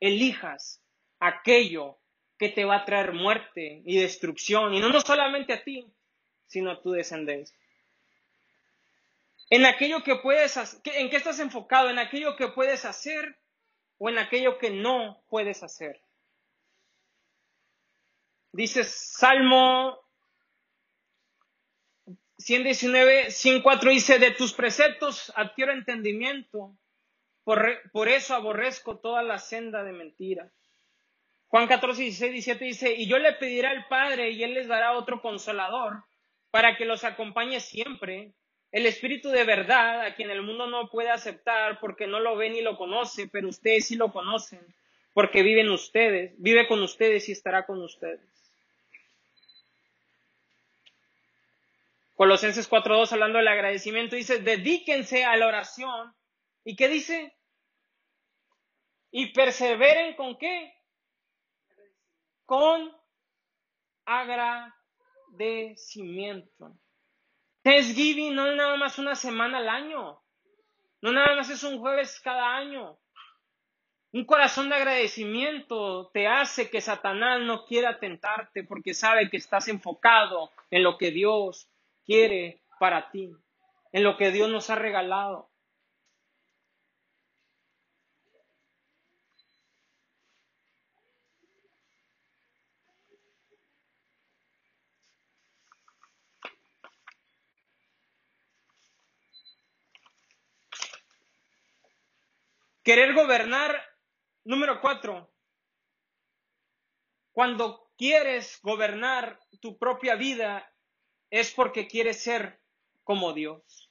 [0.00, 0.80] elijas
[1.20, 1.98] aquello
[2.38, 5.86] que te va a traer muerte y destrucción, y no, no solamente a ti,
[6.46, 7.58] sino a tu descendencia.
[9.50, 11.90] En aquello que puedes, ¿en qué estás enfocado?
[11.90, 13.36] En aquello que puedes hacer
[13.98, 16.00] o en aquello que no puedes hacer.
[18.52, 19.98] Dice Salmo
[22.38, 26.76] 119, 104 dice, de tus preceptos adquiero entendimiento,
[27.42, 30.52] por, por eso aborrezco toda la senda de mentira.
[31.48, 34.92] Juan 14, 16, 17 dice, y yo le pediré al Padre y Él les dará
[34.92, 36.04] otro consolador
[36.50, 38.34] para que los acompañe siempre,
[38.74, 42.50] el Espíritu de verdad, a quien el mundo no puede aceptar porque no lo ve
[42.50, 44.66] ni lo conoce, pero ustedes sí lo conocen,
[45.12, 48.20] porque viven ustedes, vive con ustedes y estará con ustedes.
[52.16, 56.12] Colosenses 4.2, hablando del agradecimiento, dice, dedíquense a la oración.
[56.64, 57.32] ¿Y qué dice?
[59.12, 60.74] Y perseveren con qué?
[62.44, 62.92] Con
[64.04, 66.76] agradecimiento.
[67.64, 70.20] Thanksgiving no es nada más una semana al año.
[71.00, 72.98] No nada más es un jueves cada año.
[74.12, 79.68] Un corazón de agradecimiento te hace que Satanás no quiera tentarte porque sabe que estás
[79.68, 81.66] enfocado en lo que Dios
[82.04, 83.32] quiere para ti,
[83.92, 85.48] en lo que Dios nos ha regalado.
[102.84, 103.82] Querer gobernar,
[104.44, 105.32] número cuatro.
[107.32, 110.70] Cuando quieres gobernar tu propia vida
[111.30, 112.60] es porque quieres ser
[113.02, 113.90] como Dios.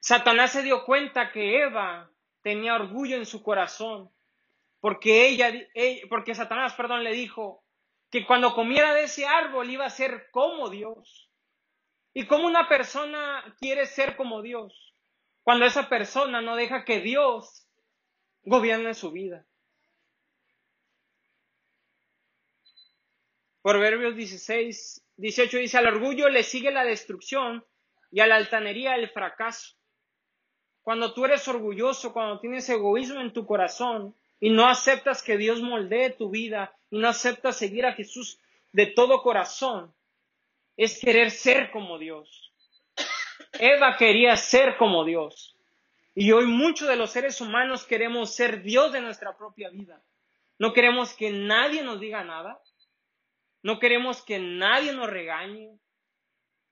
[0.00, 4.12] Satanás se dio cuenta que Eva tenía orgullo en su corazón,
[4.80, 5.50] porque ella,
[6.10, 7.64] porque Satanás, perdón, le dijo
[8.10, 11.30] que cuando comiera de ese árbol iba a ser como Dios.
[12.12, 14.91] ¿Y cómo una persona quiere ser como Dios?
[15.42, 17.66] Cuando esa persona no deja que Dios
[18.44, 19.44] gobierne su vida.
[23.62, 27.64] Proverbios 16, 18 dice, al orgullo le sigue la destrucción
[28.10, 29.76] y a la altanería el fracaso.
[30.82, 35.62] Cuando tú eres orgulloso, cuando tienes egoísmo en tu corazón y no aceptas que Dios
[35.62, 38.40] moldee tu vida y no aceptas seguir a Jesús
[38.72, 39.94] de todo corazón,
[40.76, 42.51] es querer ser como Dios.
[43.58, 45.56] Eva quería ser como Dios.
[46.14, 50.00] Y hoy muchos de los seres humanos queremos ser Dios de nuestra propia vida.
[50.58, 52.60] No queremos que nadie nos diga nada.
[53.64, 55.70] no queremos que nadie nos regañe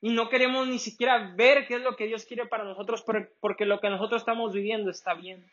[0.00, 3.04] y no queremos ni siquiera ver qué es lo que Dios quiere para nosotros
[3.40, 5.48] porque lo que nosotros estamos viviendo está bien.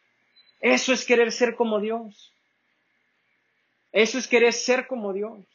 [0.60, 2.34] Eso es querer ser como Dios.
[3.92, 5.46] Eso es querer ser como Dios.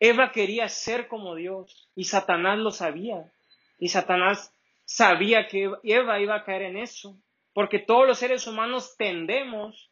[0.00, 3.32] Eva quería ser como Dios y Satanás lo sabía.
[3.84, 4.50] Y Satanás
[4.86, 7.20] sabía que Eva iba a caer en eso,
[7.52, 9.90] porque todos los seres humanos tendemos,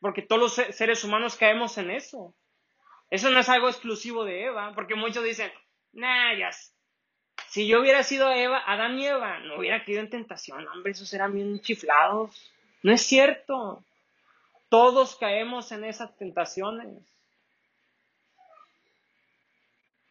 [0.00, 2.36] porque todos los seres humanos caemos en eso.
[3.10, 5.50] Eso no es algo exclusivo de Eva, porque muchos dicen,
[5.90, 6.50] nah, ya,
[7.48, 11.12] si yo hubiera sido Eva, Adán y Eva, no hubiera caído en tentación, hombre, esos
[11.12, 12.48] eran bien chiflados.
[12.84, 13.82] No es cierto.
[14.68, 17.02] Todos caemos en esas tentaciones.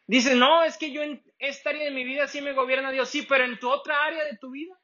[0.08, 3.10] Dice, no, es que yo en esta área de mi vida sí me gobierna Dios,
[3.10, 4.74] sí, pero en tu otra área de tu vida.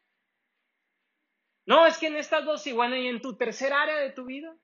[1.65, 4.27] No, es que en estas dos sí, bueno, y en tu tercera área de tu
[4.27, 4.55] vida.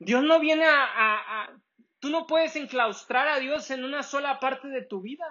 [0.00, 1.48] Dios no viene a,
[2.00, 5.26] Tú no puedes enclaustrar a Dios en una sola parte de tu vida.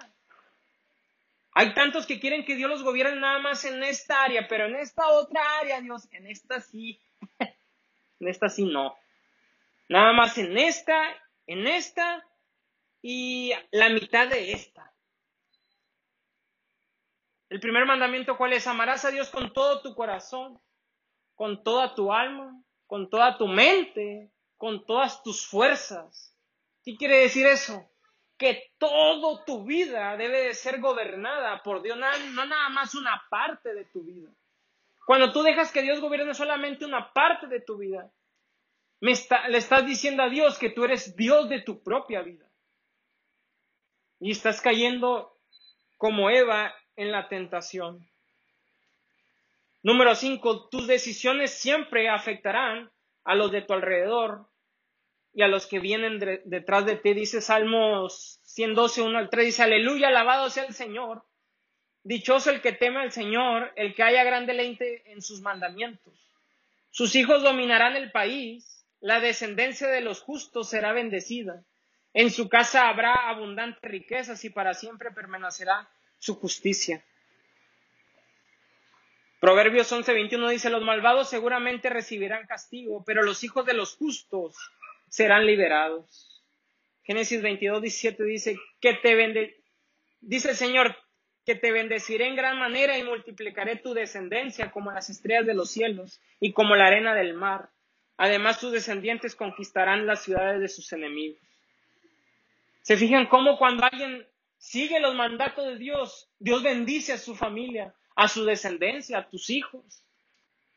[1.52, 4.76] Hay tantos que quieren que Dios los gobierne nada más en esta área, pero en
[4.76, 6.98] esta otra área, Dios, en esta sí.
[8.20, 8.96] en esta sí no.
[9.90, 11.02] Nada más en esta,
[11.46, 12.26] en esta
[13.08, 14.92] y la mitad de esta.
[17.48, 18.66] El primer mandamiento, ¿cuál es?
[18.66, 20.60] Amarás a Dios con todo tu corazón,
[21.36, 26.36] con toda tu alma, con toda tu mente, con todas tus fuerzas.
[26.82, 27.88] ¿Qué quiere decir eso?
[28.36, 33.72] Que toda tu vida debe de ser gobernada por Dios, no nada más una parte
[33.72, 34.32] de tu vida.
[35.06, 38.10] Cuando tú dejas que Dios gobierne solamente una parte de tu vida,
[38.98, 39.12] le
[39.58, 42.45] estás diciendo a Dios que tú eres Dios de tu propia vida
[44.20, 45.36] y estás cayendo
[45.96, 48.08] como Eva en la tentación.
[49.82, 50.68] Número 5.
[50.68, 52.90] Tus decisiones siempre afectarán
[53.24, 54.48] a los de tu alrededor
[55.32, 57.14] y a los que vienen detrás de ti.
[57.14, 59.46] Dice Salmos 112, 1 al 3.
[59.46, 61.24] Dice, aleluya, alabado sea el Señor.
[62.02, 66.14] Dichoso el que teme al Señor, el que haya gran deleite en sus mandamientos.
[66.90, 71.62] Sus hijos dominarán el país, la descendencia de los justos será bendecida.
[72.18, 75.86] En su casa habrá abundantes riquezas y para siempre permanecerá
[76.18, 77.04] su justicia.
[79.38, 84.56] Proverbios 11:21 dice, los malvados seguramente recibirán castigo, pero los hijos de los justos
[85.10, 86.42] serán liberados.
[87.02, 89.62] Génesis 22, 17 dice, que te vende,
[90.22, 90.96] dice el Señor,
[91.44, 95.70] que te bendeciré en gran manera y multiplicaré tu descendencia como las estrellas de los
[95.70, 97.68] cielos y como la arena del mar.
[98.16, 101.45] Además, tus descendientes conquistarán las ciudades de sus enemigos.
[102.86, 104.24] Se fijan cómo cuando alguien
[104.58, 109.50] sigue los mandatos de Dios, Dios bendice a su familia, a su descendencia, a tus
[109.50, 110.04] hijos.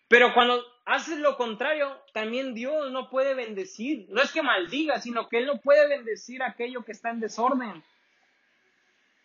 [0.08, 4.08] Pero cuando haces lo contrario, también Dios no puede bendecir.
[4.10, 7.84] No es que maldiga, sino que Él no puede bendecir aquello que está en desorden.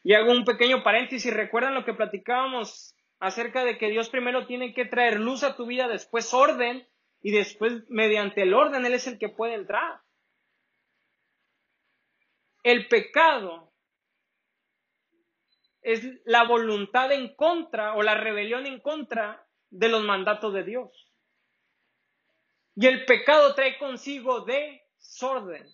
[0.02, 1.32] Y hago un pequeño paréntesis.
[1.32, 5.64] ¿Recuerdan lo que platicábamos acerca de que Dios primero tiene que traer luz a tu
[5.64, 6.86] vida, después orden,
[7.22, 10.03] y después mediante el orden Él es el que puede entrar?
[12.64, 13.70] El pecado
[15.82, 21.12] es la voluntad en contra o la rebelión en contra de los mandatos de Dios.
[22.74, 25.70] Y el pecado trae consigo desorden.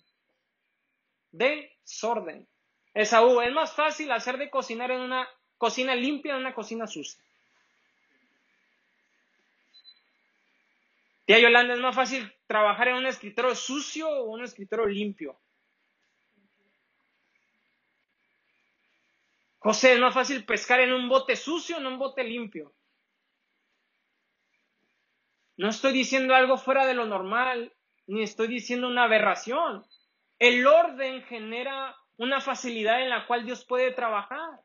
[1.31, 2.47] Desorden.
[2.93, 5.27] Esaú, es más fácil hacer de cocinar en una
[5.57, 7.23] cocina limpia en una cocina sucia.
[11.25, 15.39] Tía Yolanda, es más fácil trabajar en un escritorio sucio o un escritorio limpio.
[19.61, 22.73] José, es más fácil pescar en un bote sucio o en un bote limpio.
[25.55, 27.71] No estoy diciendo algo fuera de lo normal,
[28.07, 29.85] ni estoy diciendo una aberración.
[30.39, 34.61] El orden genera una facilidad en la cual Dios puede trabajar.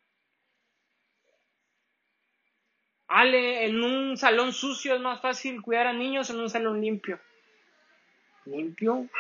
[3.07, 7.21] Ale, en un salón sucio es más fácil cuidar a niños en un salón limpio.
[8.47, 9.11] ¿Limpio?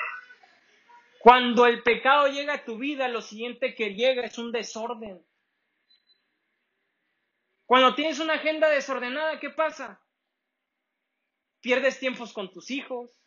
[1.18, 5.22] Cuando el pecado llega a tu vida, lo siguiente que llega es un desorden.
[7.66, 10.00] Cuando tienes una agenda desordenada, ¿qué pasa?
[11.60, 13.20] Pierdes tiempos con tus hijos,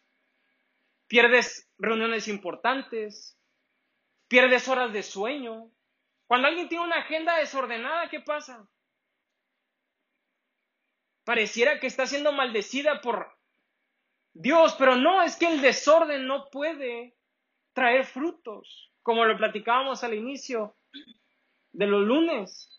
[1.08, 3.38] pierdes reuniones importantes,
[4.30, 5.70] pierdes horas de sueño.
[6.26, 8.66] Cuando alguien tiene una agenda desordenada, ¿qué pasa?
[11.26, 13.38] Pareciera que está siendo maldecida por
[14.32, 17.18] Dios, pero no, es que el desorden no puede
[17.74, 20.78] traer frutos, como lo platicábamos al inicio
[21.74, 22.79] de los lunes.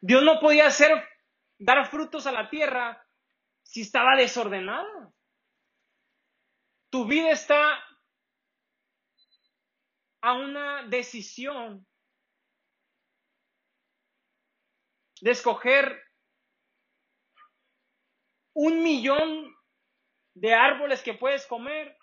[0.00, 0.90] Dios no podía hacer,
[1.58, 3.04] dar frutos a la tierra
[3.62, 5.12] si estaba desordenada.
[6.90, 7.82] Tu vida está
[10.22, 11.86] a una decisión
[15.20, 16.02] de escoger
[18.54, 19.54] un millón
[20.34, 21.96] de árboles que puedes comer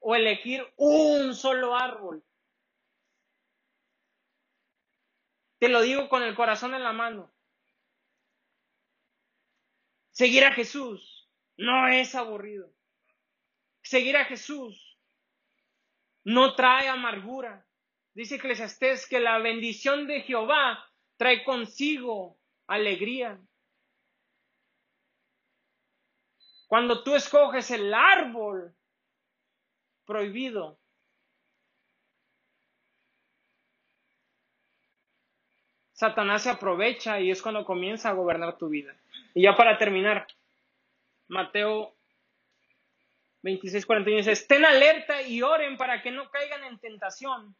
[0.00, 2.24] o elegir un solo árbol.
[5.58, 7.32] Te lo digo con el corazón en la mano.
[10.10, 12.72] Seguir a Jesús no es aburrido.
[13.82, 14.98] Seguir a Jesús
[16.24, 17.66] no trae amargura.
[18.14, 20.84] Dice Eclesiastés que la bendición de Jehová
[21.16, 23.40] trae consigo alegría.
[26.66, 28.76] Cuando tú escoges el árbol
[30.04, 30.77] prohibido,
[35.98, 38.94] Satanás se aprovecha y es cuando comienza a gobernar tu vida.
[39.34, 40.28] Y ya para terminar,
[41.26, 41.92] Mateo
[43.42, 47.52] 26, 41 dice, estén alerta y oren para que no caigan en tentación.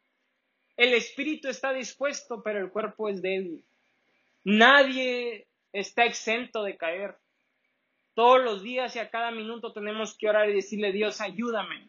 [0.76, 3.64] El espíritu está dispuesto, pero el cuerpo es débil.
[4.44, 7.16] Nadie está exento de caer.
[8.14, 11.88] Todos los días y a cada minuto tenemos que orar y decirle, Dios, ayúdame.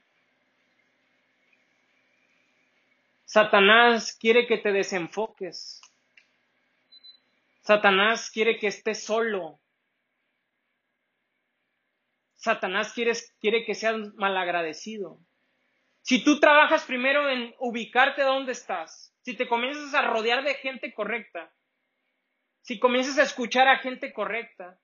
[3.25, 5.79] Satanás quiere que te desenfoques.
[7.69, 9.61] Satanás quiere que estés solo.
[12.33, 15.19] Satanás quiere, quiere que seas malagradecido.
[16.01, 20.95] Si tú trabajas primero en ubicarte donde estás, si te comienzas a rodear de gente
[20.95, 21.53] correcta,
[22.63, 24.79] si comienzas a escuchar a gente correcta,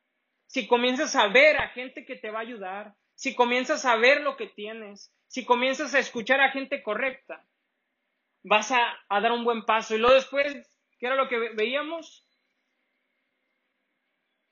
[0.45, 4.21] si comienzas a ver a gente que te va a ayudar, si comienzas a ver
[4.21, 7.47] lo que tienes, si comienzas a escuchar a gente correcta,
[8.43, 9.95] vas a, a dar un buen paso.
[9.95, 10.53] Y luego después,
[10.99, 12.24] ¿qué era lo que veíamos?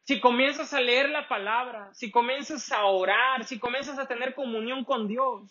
[0.03, 4.83] Si comienzas a leer la palabra, si comienzas a orar, si comienzas a tener comunión
[4.83, 5.49] con Dios,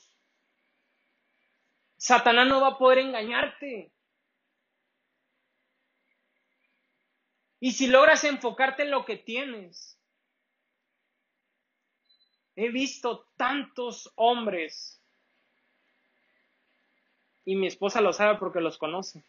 [1.96, 3.90] Satanás no va a poder engañarte.
[7.60, 9.98] Y si logras enfocarte en lo que tienes,
[12.56, 15.00] he visto tantos hombres,
[17.46, 19.24] y mi esposa lo sabe porque los conoce,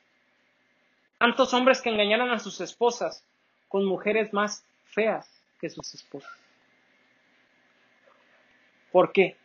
[1.17, 3.25] tantos hombres que engañaron a sus esposas
[3.69, 5.29] con mujeres más feas
[5.59, 6.31] que sus esposas.
[8.91, 9.35] ¿Por qué?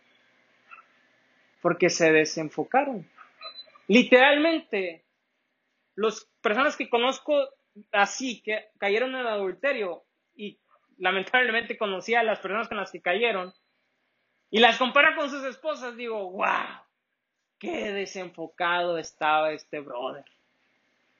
[1.62, 3.08] Porque se desenfocaron.
[3.86, 5.04] Literalmente,
[5.96, 7.34] las personas que conozco
[7.92, 10.04] así, que cayeron en adulterio,
[10.36, 10.58] y
[10.98, 13.54] lamentablemente conocí a las personas con las que cayeron,
[14.50, 16.82] y las compara con sus esposas, digo, wow,
[17.58, 20.24] qué desenfocado estaba este brother.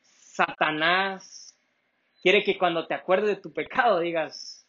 [0.02, 1.47] Satanás
[2.22, 4.66] quiere que cuando te acuerdes de tu pecado digas,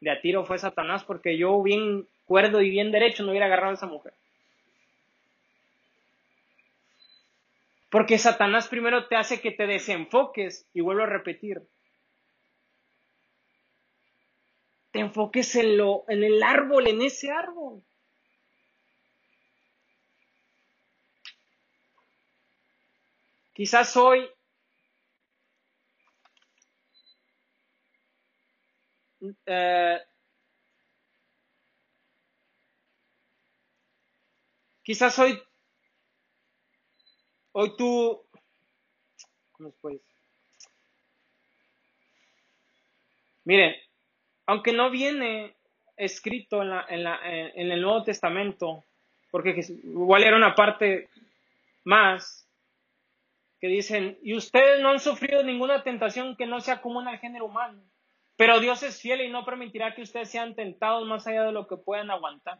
[0.00, 3.72] de a tiro fue Satanás porque yo bien cuerdo y bien derecho no hubiera agarrado
[3.72, 4.14] a esa mujer.
[7.90, 11.60] Porque Satanás primero te hace que te desenfoques y vuelvo a repetir.
[14.92, 17.82] Te enfoques en lo, en el árbol, en ese árbol.
[23.52, 24.28] Quizás hoy
[29.52, 29.98] Eh,
[34.84, 35.42] quizás hoy,
[37.50, 38.22] hoy tú,
[39.50, 39.74] ¿cómo?
[43.42, 43.74] Miren,
[44.46, 45.56] aunque no viene
[45.96, 48.84] escrito en, la, en, la, en el Nuevo Testamento,
[49.32, 51.08] porque igual era una parte
[51.82, 52.48] más,
[53.60, 57.46] que dicen, y ustedes no han sufrido ninguna tentación que no sea común al género
[57.46, 57.82] humano.
[58.40, 61.66] Pero Dios es fiel y no permitirá que ustedes sean tentados más allá de lo
[61.66, 62.56] que puedan aguantar.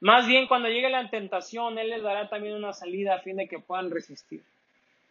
[0.00, 3.46] Más bien, cuando llegue la tentación, Él les dará también una salida a fin de
[3.46, 4.42] que puedan resistir.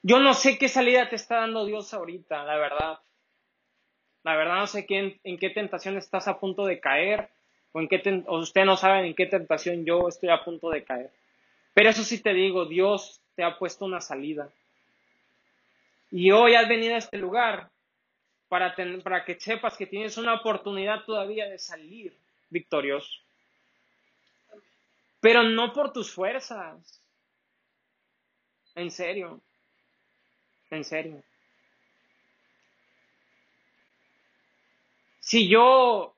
[0.04, 3.00] Yo no sé qué salida te está dando Dios ahorita, la verdad.
[4.24, 7.30] La verdad no sé en, qué tentación estás a punto de caer
[7.72, 10.84] o en qué o usted no sabe en qué tentación yo estoy a punto de
[10.84, 11.10] caer.
[11.74, 14.50] Pero eso sí te digo, Dios te ha puesto una salida.
[16.12, 17.70] Y hoy has venido a este lugar
[18.52, 22.14] para, para que sepas que tienes una oportunidad todavía de salir
[22.50, 23.10] victorioso.
[25.22, 27.02] Pero no por tus fuerzas.
[28.76, 29.40] En serio.
[30.70, 31.24] En serio.
[35.22, 36.14] Si yo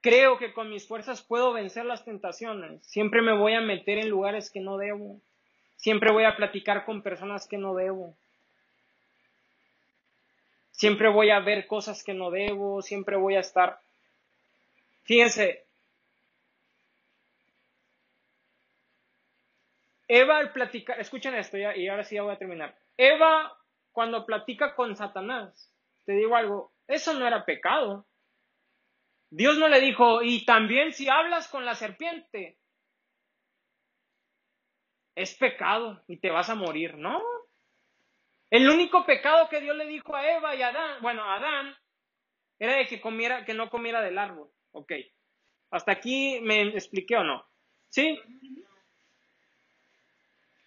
[0.00, 4.10] creo que con mis fuerzas puedo vencer las tentaciones, siempre me voy a meter en
[4.10, 5.20] lugares que no debo.
[5.74, 8.16] Siempre voy a platicar con personas que no debo.
[10.82, 13.78] Siempre voy a ver cosas que no debo, siempre voy a estar...
[15.04, 15.64] Fíjense,
[20.08, 22.76] Eva al platicar, escuchen esto y ahora sí ya voy a terminar.
[22.96, 23.56] Eva
[23.92, 25.72] cuando platica con Satanás,
[26.04, 28.04] te digo algo, eso no era pecado.
[29.30, 32.58] Dios no le dijo, y también si hablas con la serpiente,
[35.14, 37.22] es pecado y te vas a morir, ¿no?
[38.52, 41.74] El único pecado que Dios le dijo a Eva y a Adán, bueno, a Adán,
[42.58, 44.50] era de que comiera, que no comiera del árbol.
[44.72, 44.92] Ok.
[45.70, 47.46] Hasta aquí me expliqué o no.
[47.88, 48.20] ¿Sí?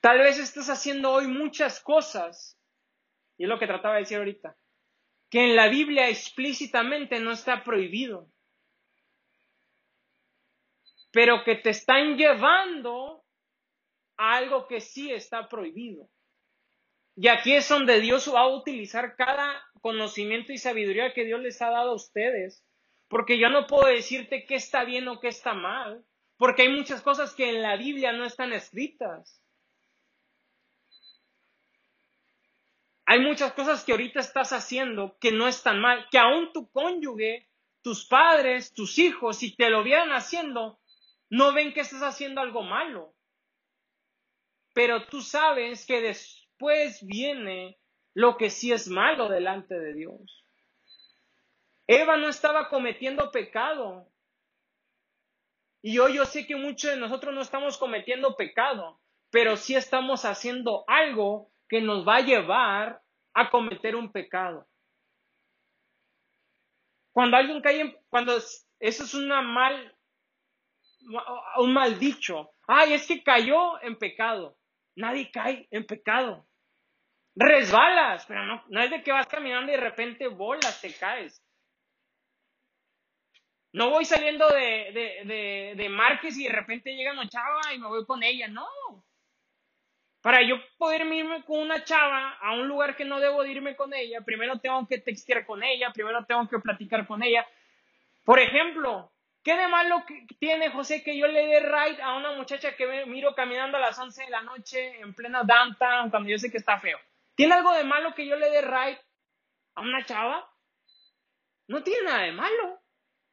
[0.02, 2.60] Tal vez estás haciendo hoy muchas cosas,
[3.38, 4.58] y es lo que trataba de decir ahorita,
[5.30, 8.32] que en la Biblia explícitamente no está prohibido,
[11.12, 13.24] pero que te están llevando
[14.18, 16.10] a algo que sí está prohibido.
[17.16, 21.62] Y aquí es donde Dios va a utilizar cada conocimiento y sabiduría que Dios les
[21.62, 22.66] ha dado a ustedes.
[23.08, 26.04] Porque yo no puedo decirte qué está bien o qué está mal.
[26.38, 29.42] Porque hay muchas cosas que en la Biblia no están escritas.
[33.06, 36.08] Hay muchas cosas que ahorita estás haciendo que no están mal.
[36.12, 37.48] Que aún tu cónyuge,
[37.82, 40.80] tus padres, tus hijos, si te lo vieran haciendo,
[41.30, 43.14] no ven que estás haciendo algo malo.
[44.74, 46.02] Pero tú sabes que
[46.56, 47.78] después viene
[48.14, 50.46] lo que sí es malo delante de Dios.
[51.86, 54.10] Eva no estaba cometiendo pecado.
[55.82, 60.24] Y hoy yo sé que muchos de nosotros no estamos cometiendo pecado, pero sí estamos
[60.24, 63.02] haciendo algo que nos va a llevar
[63.34, 64.66] a cometer un pecado.
[67.12, 69.96] Cuando alguien cae en, cuando eso es una mal,
[71.58, 72.52] un mal dicho.
[72.66, 74.58] Ay, es que cayó en pecado.
[74.96, 76.48] Nadie cae en pecado.
[77.36, 81.42] Resbalas, pero no, no es de que vas caminando y de repente bolas, te caes.
[83.74, 87.88] No voy saliendo de, de, de, Márquez y de repente llega una chava y me
[87.88, 88.48] voy con ella.
[88.48, 88.66] No.
[90.22, 93.94] Para yo poder irme con una chava a un lugar que no debo irme con
[93.94, 97.46] ella, primero tengo que textear con ella, primero tengo que platicar con ella.
[98.24, 99.12] Por ejemplo,
[99.46, 100.04] ¿Qué de malo
[100.40, 104.00] tiene José que yo le dé ride a una muchacha que miro caminando a las
[104.00, 106.98] 11 de la noche en plena downtown cuando yo sé que está feo?
[107.36, 109.00] ¿Tiene algo de malo que yo le dé ride
[109.76, 110.52] a una chava?
[111.68, 112.82] No tiene nada de malo.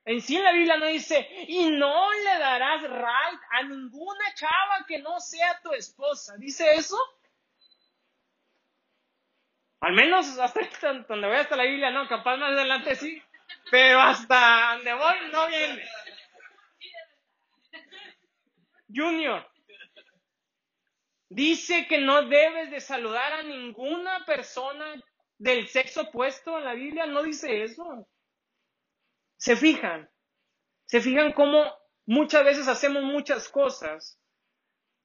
[0.05, 4.99] En sí la Biblia no dice, y no le darás ride a ninguna chava que
[4.99, 6.37] no sea tu esposa.
[6.37, 6.99] ¿Dice eso?
[9.81, 10.61] Al menos hasta
[11.09, 13.23] donde voy hasta la Biblia, no, capaz más adelante sí.
[13.71, 15.83] Pero hasta donde voy no viene.
[18.95, 19.47] Junior,
[21.29, 25.03] dice que no debes de saludar a ninguna persona
[25.39, 28.07] del sexo opuesto en la Biblia, no dice eso.
[29.37, 30.09] Se fijan,
[30.85, 31.65] se fijan cómo
[32.07, 34.21] muchas veces hacemos muchas cosas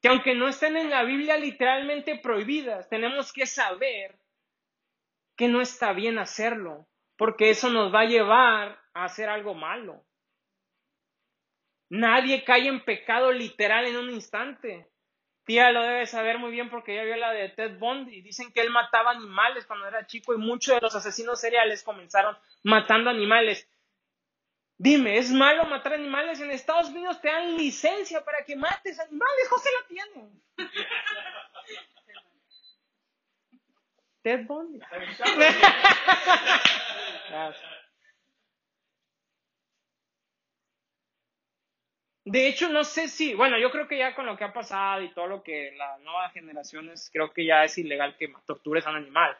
[0.01, 4.19] que aunque no estén en la Biblia literalmente prohibidas, tenemos que saber
[5.35, 10.06] que no está bien hacerlo, porque eso nos va a llevar a hacer algo malo.
[11.89, 14.89] Nadie cae en pecado literal en un instante.
[15.45, 18.51] Tía lo debe saber muy bien porque ella vio la de Ted Bundy y dicen
[18.51, 23.09] que él mataba animales cuando era chico y muchos de los asesinos seriales comenzaron matando
[23.09, 23.65] animales.
[24.77, 26.41] Dime, ¿es malo matar animales?
[26.41, 29.47] En Estados Unidos te dan licencia para que mates animales.
[29.49, 30.29] José la tiene.
[34.21, 34.79] Ted Bundy.
[42.29, 45.01] De hecho, no sé si, bueno, yo creo que ya con lo que ha pasado
[45.01, 48.89] y todo lo que las nuevas generaciones, creo que ya es ilegal que tortures a
[48.89, 49.37] un animal.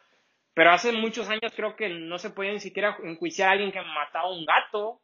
[0.54, 3.82] Pero hace muchos años creo que no se podía ni siquiera enjuiciar a alguien que
[3.82, 5.02] mataba a un gato.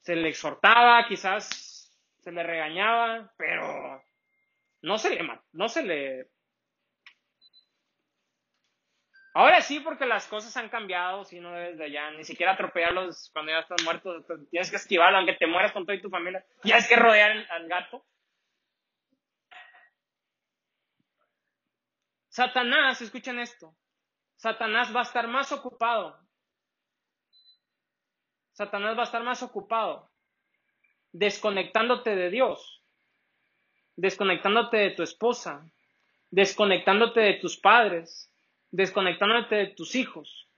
[0.00, 1.90] Se le exhortaba, quizás
[2.20, 4.02] se le regañaba, pero
[4.82, 6.28] no se le, no se le
[9.38, 13.28] Ahora sí, porque las cosas han cambiado, si no debes de allá, ni siquiera atropellarlos
[13.34, 16.78] cuando ya están muertos, tienes que esquivarlo, aunque te mueras con toda tu familia, ya
[16.78, 18.02] es que rodear al gato.
[22.30, 23.76] Satanás, escuchen esto,
[24.36, 26.18] Satanás va a estar más ocupado,
[28.52, 30.10] Satanás va a estar más ocupado
[31.12, 32.82] desconectándote de Dios,
[33.96, 35.70] desconectándote de tu esposa,
[36.30, 38.32] desconectándote de tus padres,
[38.76, 40.48] desconectándote de tus hijos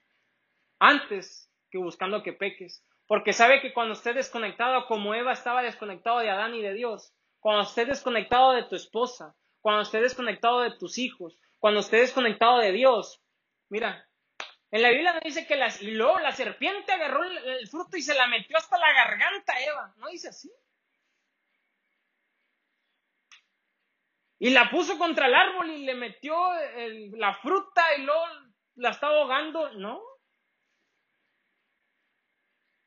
[0.81, 2.85] antes que buscando que peques.
[3.07, 7.14] Porque sabe que cuando estés desconectado, como Eva estaba desconectado de Adán y de Dios,
[7.41, 12.59] cuando estés desconectado de tu esposa, cuando estés desconectado de tus hijos, cuando estés desconectado
[12.59, 13.23] de Dios,
[13.69, 14.07] mira,
[14.71, 18.03] en la Biblia no dice que la, luego la serpiente agarró el, el, fruto y
[18.03, 20.51] se la metió hasta la garganta Eva, ¿no dice así?
[24.39, 26.36] Y la puso contra el árbol y le metió
[27.16, 28.22] la fruta y luego
[28.76, 29.72] la estaba ahogando.
[29.74, 30.01] No.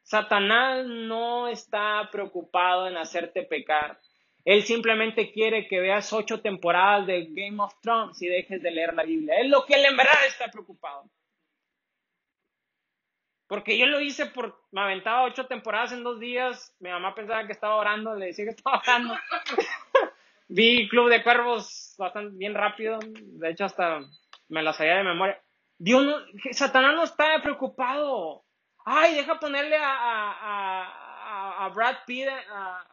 [0.03, 3.99] Satanás no está preocupado en hacerte pecar.
[4.43, 8.93] Él simplemente quiere que veas ocho temporadas de Game of Thrones y dejes de leer
[8.93, 9.39] la Biblia.
[9.39, 11.09] Es lo que él en verdad está preocupado.
[13.47, 16.73] Porque yo lo hice por, me aventaba ocho temporadas en dos días.
[16.79, 19.13] Mi mamá pensaba que estaba orando, le decía que estaba orando.
[20.53, 22.99] Vi Club de Cuervos bastante bien rápido.
[23.01, 24.01] De hecho, hasta
[24.49, 25.41] me la sabía de memoria.
[25.77, 26.17] Dios no,
[26.51, 28.43] Satanás no está preocupado.
[28.85, 32.27] Ay, deja ponerle a, a, a, Brad Pitt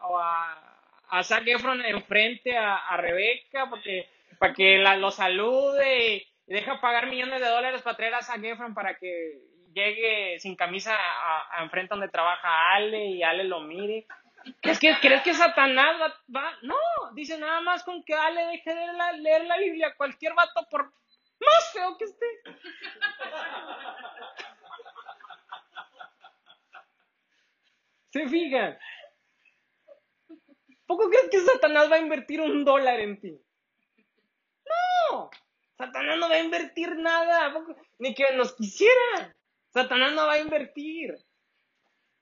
[0.03, 0.69] o a
[1.11, 7.09] a Zac Efron enfrente a, a Rebeca porque, para que la, lo salude deja pagar
[7.09, 9.41] millones de dólares para traer a Zac Efron para que
[9.73, 14.07] llegue sin camisa a, enfrente donde trabaja Ale y Ale lo mire.
[14.61, 16.01] ¿Crees que, ¿crees que Satanás
[16.35, 16.77] va, No,
[17.15, 19.95] dice nada más con que Ale deje de leer la Biblia.
[19.97, 22.27] Cualquier vato, por más feo que esté.
[28.11, 28.79] ¿Se fijan?
[30.87, 33.39] ¿Poco crees que Satanás va a invertir un dólar en ti?
[35.11, 35.31] No,
[35.77, 37.55] Satanás no va a invertir nada,
[37.99, 39.37] ni que nos quisiera.
[39.69, 41.15] Satanás no va a invertir.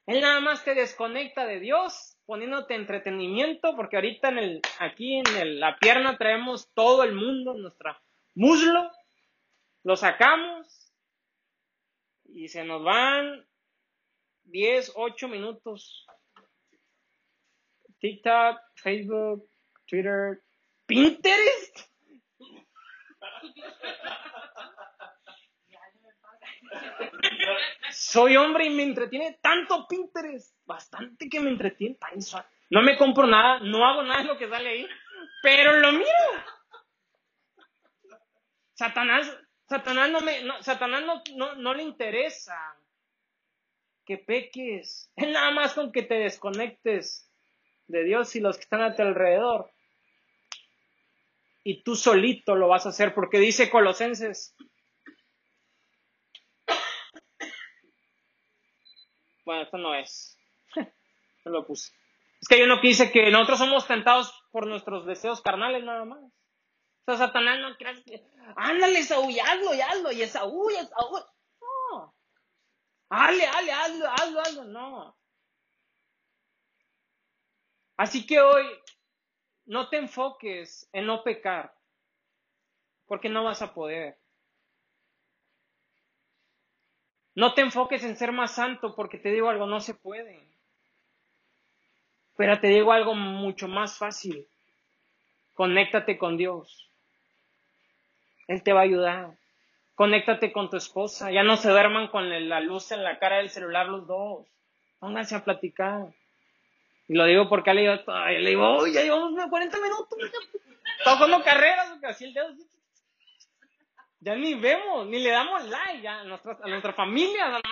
[0.06, 5.58] Él nada más te desconecta de Dios, poniéndote entretenimiento, porque ahorita en el, aquí en
[5.58, 8.00] la pierna traemos todo el mundo, nuestra
[8.34, 8.90] muslo,
[9.82, 10.92] lo sacamos
[12.24, 13.46] y se nos van
[14.44, 16.06] 10, 8 minutos
[17.98, 19.48] TikTok, Facebook,
[19.86, 20.42] Twitter,
[20.86, 21.80] Pinterest.
[27.90, 31.96] Soy hombre y me entretiene tanto Pinterest, bastante que me entretiene.
[32.70, 34.86] No me compro nada, no hago nada de lo que sale ahí,
[35.42, 36.10] pero lo miro.
[38.74, 39.32] Satanás,
[39.68, 42.76] Satanás no me, Satanás no, no, no le interesa
[44.04, 45.10] que peques.
[45.16, 47.30] Es nada más con que te desconectes
[47.88, 49.70] de Dios y los que están a tu alrededor.
[51.64, 54.54] Y tú solito lo vas a hacer porque dice Colosenses.
[59.46, 60.38] Bueno, esto no es.
[61.44, 61.92] No lo puse.
[62.40, 66.04] Es que hay uno que dice que nosotros somos tentados por nuestros deseos carnales nada
[66.04, 66.18] más.
[66.18, 66.32] O
[67.06, 68.26] sea, Satanás no creas que...
[68.56, 71.24] Ándale, Saúl, y hazlo, y hazlo, y Esaú, y Esaú.
[71.92, 72.14] No.
[73.10, 74.64] Hazle, hazle, hazlo, hazlo, hazlo.
[74.64, 75.16] No.
[77.96, 78.66] Así que hoy
[79.66, 81.72] no te enfoques en no pecar,
[83.06, 84.18] porque no vas a poder.
[87.36, 90.40] No te enfoques en ser más santo, porque te digo algo, no se puede.
[92.36, 94.46] Pero te digo algo mucho más fácil.
[95.54, 96.88] Conéctate con Dios.
[98.48, 99.36] Él te va a ayudar.
[99.94, 101.30] Conéctate con tu esposa.
[101.30, 104.46] Ya no se duerman con la luz en la cara del celular los dos.
[104.98, 106.06] Pónganse a platicar.
[107.06, 110.18] Y lo digo porque le digo, le digo, ya llevamos 40 minutos.
[110.98, 112.54] Estamos jugando carreras, así el dedo.
[114.26, 117.62] Ya ni vemos, ni le damos like ya a, nuestra, familia.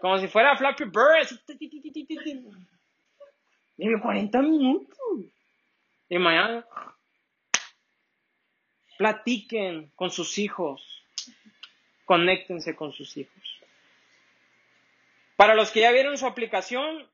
[0.00, 1.26] Como si fuera Flappy Bird.
[3.76, 4.98] Y 40 minutos.
[6.08, 6.64] Y mañana.
[8.98, 11.02] Platiquen con sus hijos.
[12.04, 13.42] Conéctense con sus hijos.
[15.34, 17.10] Para los que ya vieron su aplicación,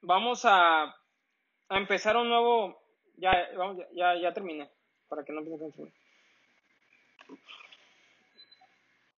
[0.00, 0.94] vamos a
[1.70, 2.83] empezar un nuevo.
[3.16, 4.68] Ya, vamos, ya, ya terminé,
[5.08, 5.72] para que no piensen